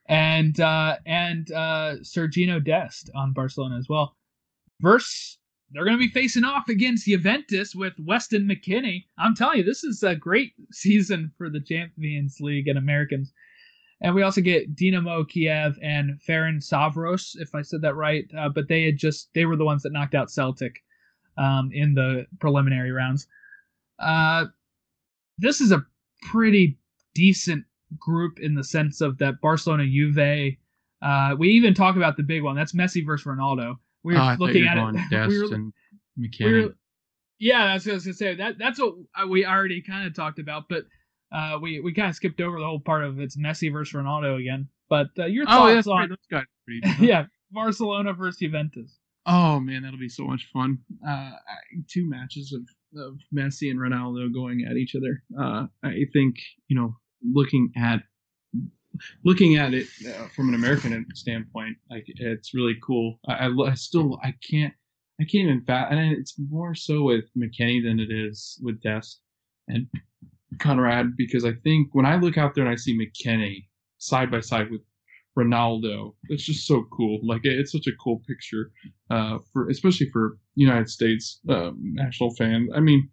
[0.07, 4.15] And uh, and uh, Sergino Dest on Barcelona as well.
[4.81, 5.37] Verse,
[5.71, 9.05] they're going to be facing off against Juventus with Weston McKennie.
[9.17, 13.33] I'm telling you, this is a great season for the Champions League and Americans.
[14.01, 18.25] And we also get Dinamo Kiev and Ferencváros, if I said that right.
[18.37, 20.83] Uh, but they had just they were the ones that knocked out Celtic
[21.37, 23.27] um, in the preliminary rounds.
[23.99, 24.45] Uh,
[25.37, 25.85] this is a
[26.29, 26.77] pretty
[27.15, 27.63] decent
[27.99, 30.55] group in the sense of that Barcelona Juve.
[31.01, 32.55] Uh, we even talk about the big one.
[32.55, 33.75] That's Messi versus Ronaldo.
[34.03, 34.83] We were oh, looking at it.
[35.27, 35.73] We were, and
[36.17, 36.75] we were-
[37.39, 38.35] yeah, that's what I was gonna say.
[38.35, 38.93] That that's what
[39.29, 40.83] we already kind of talked about, but
[41.33, 44.39] uh, we we kind of skipped over the whole part of it's Messi versus Ronaldo
[44.39, 44.69] again.
[44.89, 46.03] But uh, your oh, thoughts right.
[46.03, 47.05] on Those guys pretty.
[47.05, 48.97] yeah Barcelona versus Juventus?
[49.25, 50.79] Oh man, that'll be so much fun.
[51.07, 51.31] Uh,
[51.89, 55.23] two matches of, of Messi and Ronaldo going at each other.
[55.39, 56.35] Uh, I think
[56.67, 58.01] you know, looking at
[59.23, 63.19] looking at it uh, from an American standpoint, like it's really cool.
[63.27, 64.73] I, I, I still I can't
[65.19, 69.21] I can't even fat, and it's more so with McKennie than it is with Dest
[69.67, 69.87] and
[70.59, 73.65] Konrad because I think when I look out there and I see McKennie
[73.97, 74.81] side by side with
[75.37, 76.13] Ronaldo.
[76.29, 77.19] It's just so cool.
[77.23, 78.71] Like it's such a cool picture,
[79.09, 82.69] uh, for especially for United States um, national fans.
[82.75, 83.09] I mean,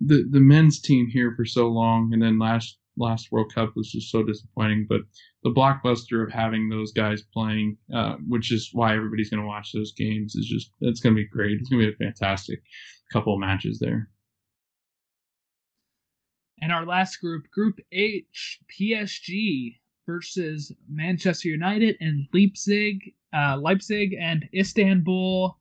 [0.00, 3.90] the the men's team here for so long, and then last last World Cup was
[3.90, 4.86] just so disappointing.
[4.88, 5.02] But
[5.42, 9.72] the blockbuster of having those guys playing, uh, which is why everybody's going to watch
[9.72, 11.58] those games, is just it's going to be great.
[11.60, 12.62] It's going to be a fantastic
[13.12, 14.08] couple of matches there.
[16.60, 19.76] And our last group, Group H, PSG
[20.06, 25.58] versus Manchester United and Leipzig, uh, Leipzig and Istanbul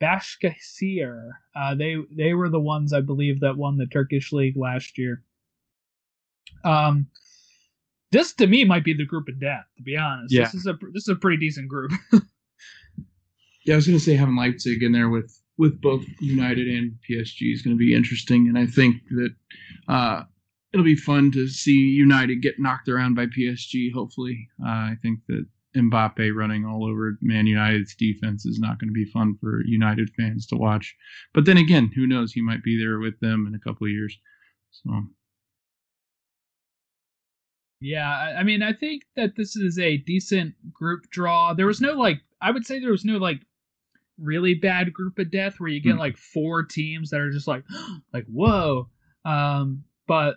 [0.00, 1.30] Başakşehir.
[1.56, 5.24] Uh, they they were the ones I believe that won the Turkish league last year.
[6.64, 7.06] Um,
[8.12, 9.64] this to me might be the group of death.
[9.76, 10.42] To be honest, Yeah.
[10.44, 11.92] this is a this is a pretty decent group.
[13.66, 16.92] Yeah, I was going to say having Leipzig in there with with both United and
[17.08, 19.34] PSG is going to be interesting, and I think that
[19.88, 20.22] uh,
[20.72, 23.90] it'll be fun to see United get knocked around by PSG.
[23.94, 25.46] Hopefully, uh, I think that
[25.76, 30.10] Mbappe running all over Man United's defense is not going to be fun for United
[30.16, 30.94] fans to watch.
[31.32, 32.32] But then again, who knows?
[32.32, 34.14] He might be there with them in a couple of years.
[34.72, 34.90] So
[37.86, 41.52] Yeah, I- mean, I think that this is a decent group draw.
[41.52, 43.42] There was no like, I would say there was no like
[44.18, 45.98] really bad group of death where you get Hmm.
[45.98, 47.62] like four teams that are just like,
[48.14, 48.88] like whoa.
[49.26, 50.36] Um, but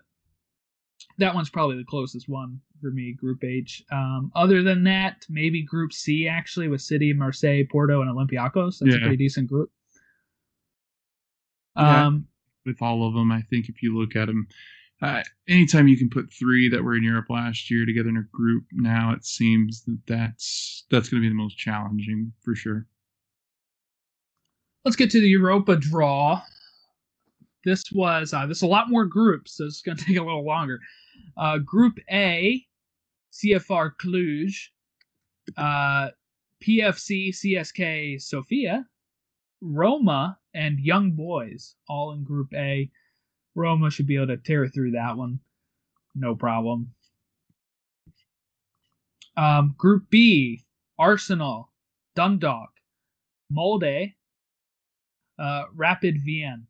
[1.20, 3.82] that one's probably the closest one for me, Group H.
[3.91, 8.80] Um, other than that, maybe Group C actually with City, Marseille, Porto, and Olympiacos.
[8.80, 9.72] That's a pretty decent group.
[11.78, 12.08] Yeah.
[12.08, 12.28] Um,
[12.66, 14.48] with all of them, I think if you look at them,
[15.02, 18.24] uh, anytime you can put three that were in Europe last year together in a
[18.36, 22.88] group, now it seems that that's that's going to be the most challenging for sure.
[24.86, 26.41] let's get to the Europa draw.
[27.64, 30.24] This was uh, this is a lot more groups, so it's going to take a
[30.24, 30.80] little longer.
[31.38, 32.66] Uh, group A,
[33.34, 34.70] CFR Cluj,
[35.58, 36.10] uh,
[36.64, 38.86] PFC CSK Sofia,
[39.62, 42.89] Roma, and Young Boys all in Group A.
[43.58, 45.39] Roma should be able to tear through that one,
[46.14, 46.93] no problem.
[49.36, 50.64] Um, group B,
[50.99, 51.72] Arsenal,
[52.16, 52.70] Dundalk,
[53.51, 54.14] Molde,
[55.39, 56.62] uh, Rapid Vienna.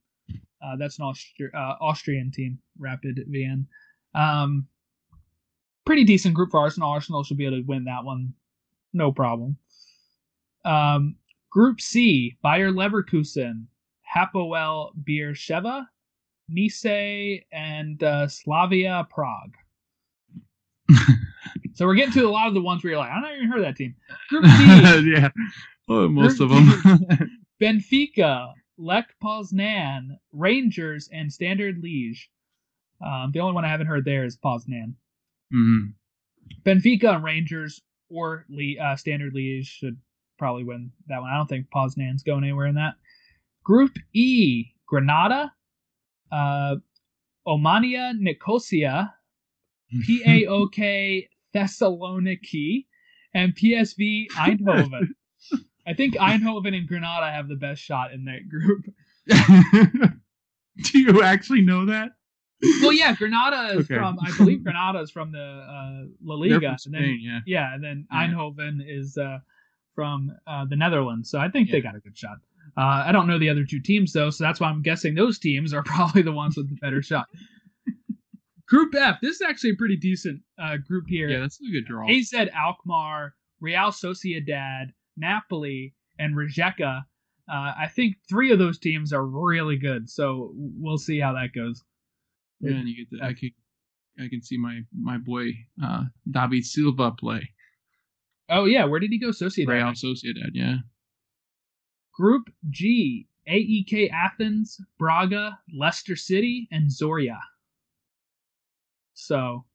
[0.61, 3.63] Uh, that's an Austri- uh, Austrian team, Rapid Vienna.
[4.15, 4.67] Um,
[5.85, 6.89] pretty decent group for Arsenal.
[6.89, 8.33] Arsenal should be able to win that one,
[8.93, 9.57] no problem.
[10.63, 11.17] Um,
[11.49, 13.65] group C: Bayer Leverkusen,
[14.15, 15.85] Hapoel Beersheva,
[16.49, 16.85] Nice,
[17.51, 19.55] and uh, Slavia Prague.
[21.73, 23.49] so we're getting to a lot of the ones where you're like, I don't even
[23.49, 23.95] heard of that team.
[24.29, 25.29] Group D: yeah,
[25.87, 27.39] well, most of them.
[27.61, 32.19] Benfica, Lech Poznan, Rangers, and Standard Liège.
[33.05, 34.93] Um, the only one I haven't heard there is Poznan.
[35.53, 35.93] Mhm.
[36.65, 39.97] Benfica and Rangers or Le- uh, Standard Liège should
[40.37, 41.29] probably win that one.
[41.29, 42.95] I don't think Poznan's going anywhere in that.
[43.63, 45.51] Group E: Granada,
[46.31, 46.75] uh,
[47.47, 49.13] Omonia Nicosia,
[49.93, 52.85] PAOK Thessaloniki,
[53.33, 55.07] and PSV Eindhoven.
[55.85, 58.85] I think Eindhoven and Granada have the best shot in that group.
[60.83, 62.11] Do you actually know that?
[62.81, 63.95] Well, yeah, Granada is Okay.
[63.95, 67.39] from I believe Granada is from the uh, La Liga, from and then yeah.
[67.45, 68.27] yeah, and then Yeah.
[68.27, 69.39] Eindhoven is uh,
[69.93, 71.29] from uh, the Netherlands.
[71.29, 72.37] So I think they got a good shot.
[72.75, 75.39] Uh, I don't know the other two teams though, so that's why I'm guessing those
[75.39, 77.27] teams are probably the ones with the better shot.
[78.67, 79.17] Group F.
[79.21, 81.29] This is actually a pretty decent uh, group here.
[81.29, 82.09] Yeah, that's a good draw.
[82.09, 87.03] AZ Alkmaar, Real Sociedad, Napoli, and Rijeka.
[87.49, 91.53] Uh, I think three of those teams are really good, so we'll see how that
[91.55, 91.81] goes.
[92.59, 93.51] Yeah, and you get the, I can
[94.19, 97.49] I can see my my boy uh David Silva play
[98.49, 99.29] Oh yeah, where did he go?
[99.29, 99.67] Sociedad.
[99.67, 100.51] Real Sociedad.
[100.53, 100.77] Yeah,
[102.17, 107.37] Group G: AEK Athens, Braga, Leicester City, and Zorya.
[109.13, 109.65] So,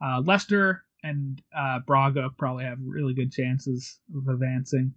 [0.00, 4.94] uh, Leicester and uh, Braga probably have really good chances of advancing.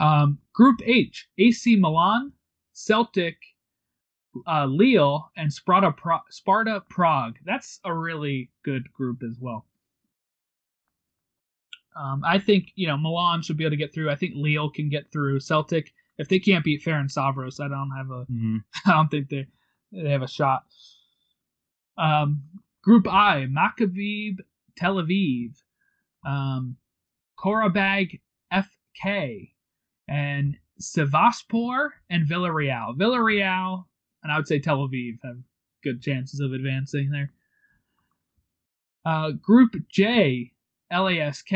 [0.00, 2.32] Um, group H: AC Milan,
[2.72, 3.36] Celtic,
[4.46, 7.36] uh, Lille, and Sparta, Pro- Sparta Prague.
[7.44, 9.67] That's a really good group as well.
[11.98, 14.10] Um, I think you know Milan should be able to get through.
[14.10, 15.40] I think Lille can get through.
[15.40, 18.24] Celtic, if they can't beat Ferencváros, I don't have a.
[18.32, 18.62] Mhm.
[18.86, 19.46] I don't think they
[19.92, 20.64] they have a shot.
[21.96, 22.42] Um,
[22.82, 24.36] group I: Maccabi
[24.76, 25.56] Tel Aviv,
[26.24, 26.76] um,
[27.38, 28.20] Qarabağ
[28.52, 29.52] FK,
[30.06, 32.96] and Sevastopol and Villarreal.
[32.96, 33.84] Villarreal
[34.22, 35.38] and I would say Tel Aviv have
[35.82, 37.32] good chances of advancing there.
[39.04, 40.52] Uh, group J:
[40.92, 41.52] LASK,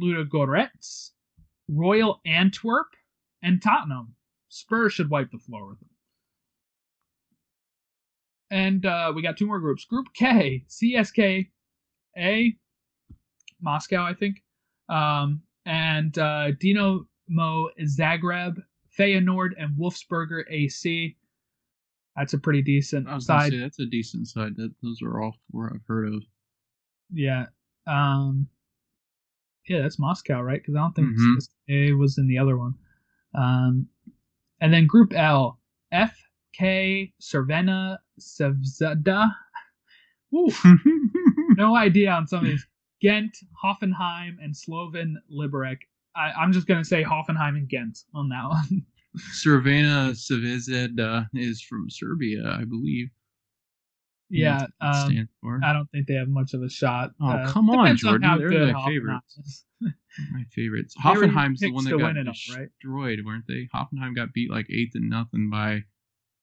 [0.00, 1.10] Ludogorets,
[1.68, 2.88] Royal Antwerp,
[3.42, 4.14] and Tottenham.
[4.48, 5.88] Spurs should wipe the floor with them.
[8.50, 9.84] And uh, we got two more groups.
[9.84, 11.48] Group K, CSK,
[12.18, 12.56] A,
[13.62, 14.42] Moscow, I think,
[14.88, 18.62] um, and uh, Dinamo Zagreb,
[18.98, 21.16] Feyenoord, and Wolfsberger AC.
[22.16, 23.52] That's a pretty decent side.
[23.52, 24.56] say that's a decent side.
[24.56, 26.22] That those are all four I've heard of.
[27.12, 27.46] Yeah.
[27.86, 28.48] Um
[29.68, 30.60] Yeah, that's Moscow, right?
[30.60, 31.36] Because I don't think Mhm.
[31.68, 32.74] CSKA was in the other one.
[33.34, 33.88] Um
[34.60, 35.58] and then group L,
[35.92, 36.16] F,
[36.52, 39.34] K, FK Cervena Sevzada.
[41.56, 42.66] No idea on some of these.
[43.00, 45.78] Ghent, Hoffenheim, and Slovan Liberec.
[46.14, 48.86] I, I'm just gonna say Hoffenheim and Ghent on that one.
[49.42, 53.10] Cervena Savezeda is from Serbia, I believe.
[54.30, 55.60] Yeah, That's what it um.
[55.64, 57.10] I don't think they have much of a shot.
[57.20, 58.28] Oh, Uh, come on, Jordan.
[58.28, 59.64] how They're my favorites.
[59.80, 60.94] my favorites.
[61.02, 62.68] They were your Hoffenheim's the one that got it all, right?
[63.24, 63.68] weren't they?
[63.74, 65.84] Hoffenheim got beat like eight to nothing by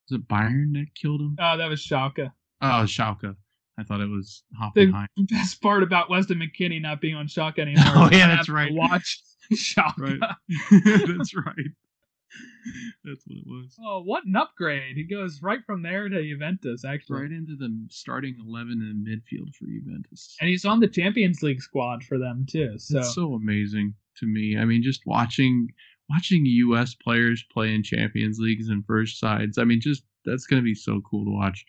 [0.09, 1.35] was it Bayern that killed them?
[1.39, 2.31] Oh, that was Schalke.
[2.61, 3.35] Oh, Schalke.
[3.77, 5.07] I thought it was Hoffenheim.
[5.17, 7.83] The best part about Weston McKennie not being on Schalke anymore.
[7.87, 8.71] Oh, yeah, that's right.
[8.73, 9.21] Watch
[9.53, 10.19] Schalke.
[10.19, 10.19] Right.
[11.07, 11.55] That's right.
[13.05, 13.77] That's what it was.
[13.83, 14.95] Oh, what an upgrade!
[14.97, 19.55] He goes right from there to Juventus, actually, Right into the starting eleven in midfield
[19.55, 20.35] for Juventus.
[20.41, 22.77] and he's on the Champions League squad for them too.
[22.77, 24.57] So, It's so amazing to me.
[24.57, 25.69] I mean, just watching
[26.09, 26.95] watching U.S.
[26.95, 29.57] players play in Champions Leagues and first sides.
[29.57, 31.65] I mean, just that's going to be so cool to watch.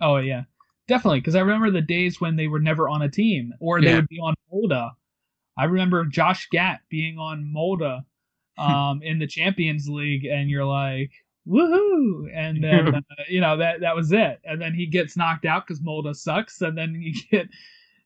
[0.00, 0.42] oh yeah,
[0.88, 1.20] definitely.
[1.20, 3.96] Because I remember the days when they were never on a team, or they Yeah.
[3.96, 4.90] would be on Molde.
[5.56, 8.02] I remember Josh Gatt being on Molde
[8.58, 11.10] um, in the Champions League, and you're like,
[11.46, 12.26] woohoo!
[12.34, 14.40] And then uh, you know that that was it.
[14.44, 17.48] And then he gets knocked out because Molde sucks, and then you get.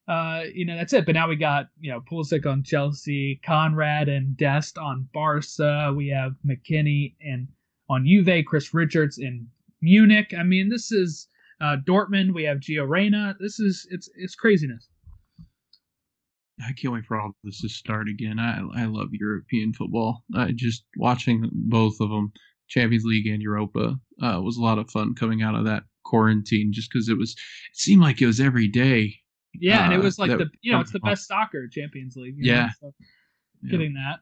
[0.08, 1.06] Uh, you know that's it.
[1.06, 5.92] But now we got you know Pulisic on Chelsea, Konrad and Dest on Barca.
[5.96, 7.46] We have McKennie and
[7.88, 9.46] on Juve, Chris Richards in
[9.80, 10.34] Munich.
[10.36, 11.28] I mean, this is
[11.60, 12.34] uh, Dortmund.
[12.34, 13.36] We have Gio Reyna.
[13.38, 14.88] This is it's it's craziness.
[16.66, 18.38] I can't wait for all this to start again.
[18.38, 20.24] I I love European football.
[20.34, 22.32] I just watching both of them,
[22.68, 26.72] Champions League and Europa, uh, was a lot of fun coming out of that quarantine.
[26.72, 27.36] Just because it was, it
[27.78, 29.14] seemed like it was every day.
[29.54, 32.16] Yeah, and it Uh, was like that- the you know it's the best soccer Champions
[32.16, 32.36] League.
[32.38, 32.70] you know, Yeah.
[32.80, 32.94] so
[33.62, 33.70] Yeah.
[33.70, 34.20] getting that.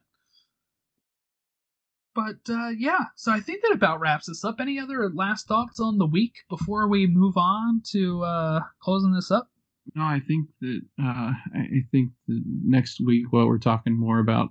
[2.15, 4.59] But uh, yeah, so I think that about wraps us up.
[4.59, 9.29] Any other last thoughts on the week before we move on to uh, closing this
[9.31, 9.49] up?
[9.95, 14.49] No, I think that uh, I think that next week, while we're talking more about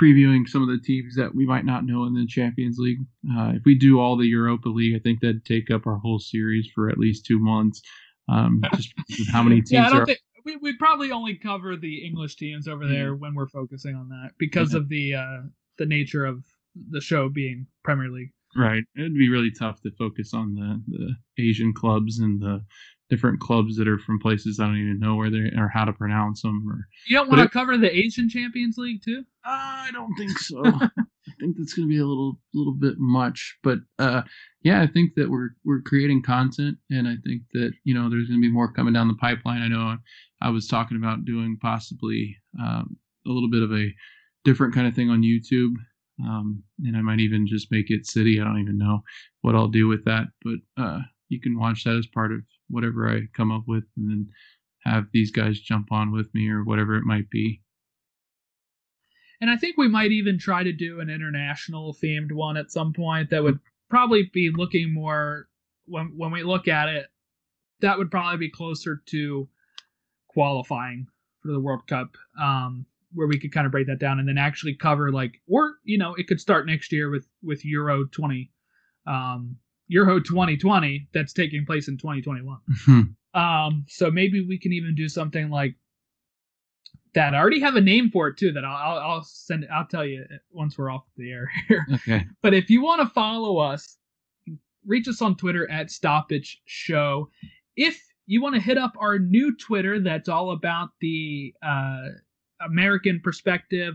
[0.00, 3.00] previewing some of the teams that we might not know in the Champions League,
[3.36, 6.18] uh, if we do all the Europa League, I think that'd take up our whole
[6.18, 7.82] series for at least two months.
[8.28, 10.06] Um, just how many teams yeah, I don't are.
[10.06, 14.08] think we we'd probably only cover the English teams over there when we're focusing on
[14.08, 15.42] that because of the uh,
[15.78, 16.42] the nature of
[16.90, 18.30] the show being Premier League.
[18.56, 18.84] Right.
[18.96, 22.62] It'd be really tough to focus on the, the Asian clubs and the
[23.12, 25.84] different clubs that are from places I don't even know where they are or how
[25.84, 26.66] to pronounce them.
[26.66, 29.22] Or You don't want to cover the Asian Champions League too?
[29.44, 30.62] I don't think so.
[30.64, 33.58] I think that's going to be a little little bit much.
[33.62, 34.22] But uh,
[34.62, 38.28] yeah, I think that we're we're creating content, and I think that you know there's
[38.28, 39.60] going to be more coming down the pipeline.
[39.60, 39.98] I know
[40.40, 43.92] I was talking about doing possibly um, a little bit of a
[44.42, 45.74] different kind of thing on YouTube.
[46.24, 48.40] Um, and I might even just make it city.
[48.40, 49.02] I don't even know
[49.42, 52.40] what I'll do with that, but uh, you can watch that as part of
[52.72, 54.28] whatever I come up with, and then
[54.84, 57.62] have these guys jump on with me or whatever it might be.
[59.40, 62.92] And I think we might even try to do an international themed one at some
[62.92, 63.58] point that would
[63.90, 65.48] probably be looking more
[65.86, 67.06] when when we look at it,
[67.80, 69.48] that would probably be closer to
[70.28, 71.06] qualifying
[71.40, 72.16] for the World Cup.
[72.40, 75.74] Um where we could kind of break that down and then actually cover like or
[75.84, 78.50] you know, it could start next year with with Euro 20
[79.06, 79.56] um
[79.92, 82.58] Euro 2020 that's taking place in 2021.
[83.34, 85.74] Um, so maybe we can even do something like
[87.14, 87.34] that.
[87.34, 88.52] I already have a name for it too.
[88.52, 89.66] That I'll I'll, I'll send.
[89.72, 91.86] I'll tell you once we're off the air here.
[91.94, 92.26] okay.
[92.42, 93.98] but if you want to follow us,
[94.86, 97.30] reach us on Twitter at Stoppage Show.
[97.76, 102.08] If you want to hit up our new Twitter, that's all about the uh,
[102.64, 103.94] American perspective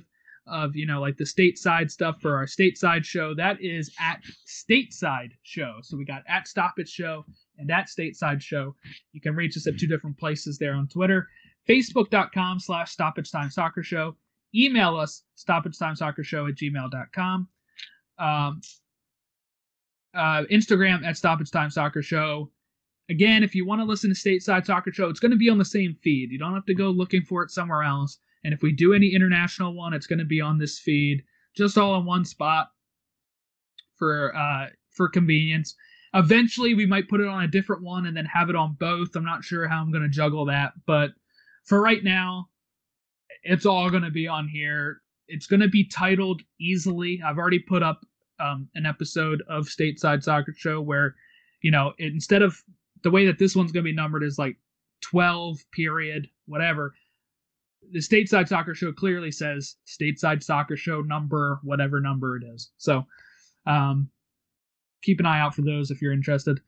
[0.50, 3.34] of you know like the stateside stuff for our stateside show.
[3.36, 5.78] That is at Stateside Show.
[5.82, 7.26] So we got at Stoppage Show
[7.58, 8.76] and at Stateside Show.
[9.12, 11.28] You can reach us at two different places there on Twitter.
[11.68, 14.16] Facebook.com slash Stoppage Time Soccer Show.
[14.56, 17.48] Email us, Stoppage Time Soccer Show at gmail.com.
[18.18, 18.62] Um,
[20.14, 22.52] uh, Instagram at Stoppage Time Soccer Show.
[23.10, 25.58] again, if you want to listen to Stateside Soccer Show, it's going to be on
[25.58, 26.32] the same feed.
[26.32, 28.20] You don't have to go looking for it somewhere else.
[28.44, 31.24] And if we do any international one, it's going to be on this feed,
[31.56, 32.70] just all in one spot
[33.96, 35.76] for uh, for convenience.
[36.14, 39.16] Eventually, we might put it on a different one and then have it on both.
[39.16, 41.12] I'm not sure how I'm going to juggle that, but
[41.66, 42.48] for right now,
[43.44, 45.02] it's all going to be on here.
[45.28, 47.22] It's going to be titled easily.
[47.26, 48.06] I've already put up
[48.40, 51.16] um, an episode of Stateside Soccer Show where,
[51.62, 52.58] you know, instead of
[53.04, 54.58] the way that this one's going to be numbered is like
[55.02, 56.94] 12 period whatever
[57.92, 62.72] the stateside soccer show clearly says stateside soccer show number whatever number it is.
[62.78, 63.06] So
[63.66, 64.10] um
[65.04, 66.60] keep an eye out for those if you're interested.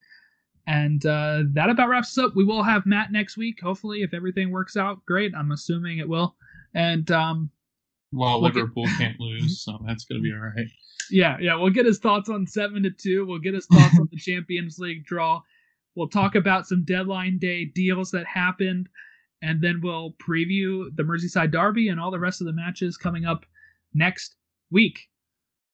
[0.68, 2.36] And uh that about wraps us up.
[2.36, 3.60] We will have matt next week.
[3.62, 5.34] Hopefully if everything works out great.
[5.36, 6.36] I'm assuming it will.
[6.74, 7.50] And um
[8.12, 10.68] Well, We'll get- Liverpool can't lose, so that's gonna be all right.
[11.10, 13.26] yeah, yeah, we'll get his thoughts on seven to two.
[13.26, 15.42] We'll get his thoughts on the Champions League draw.
[15.96, 18.88] We'll talk about some deadline day deals that happened,
[19.42, 23.26] and then we'll preview the Merseyside Derby and all the rest of the matches coming
[23.26, 23.46] up
[23.94, 24.36] next
[24.72, 25.00] week.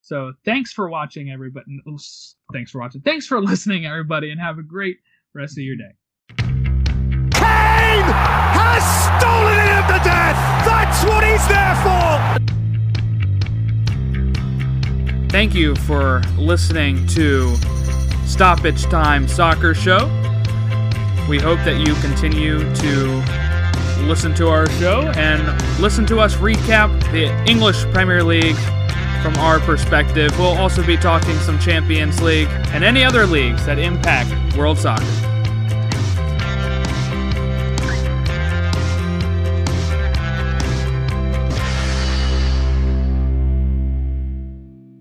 [0.02, 1.82] So thanks for watching, everybody.
[2.54, 3.02] Thanks for watching.
[3.02, 4.98] Thanks for listening, everybody, and have a great
[5.34, 5.96] rest of your day.
[7.32, 8.84] Kane has
[9.20, 10.38] stolen it at the death.
[10.66, 12.56] That's what he's there for.
[15.30, 17.56] Thank you for listening to
[18.26, 20.06] Stoppage Time Soccer Show.
[21.28, 23.55] We hope that you continue to
[24.04, 28.58] listen to our show and listen to us recap the English Premier League
[29.22, 30.38] from our perspective.
[30.38, 35.35] We'll also be talking some Champions League and any other leagues that impact world soccer.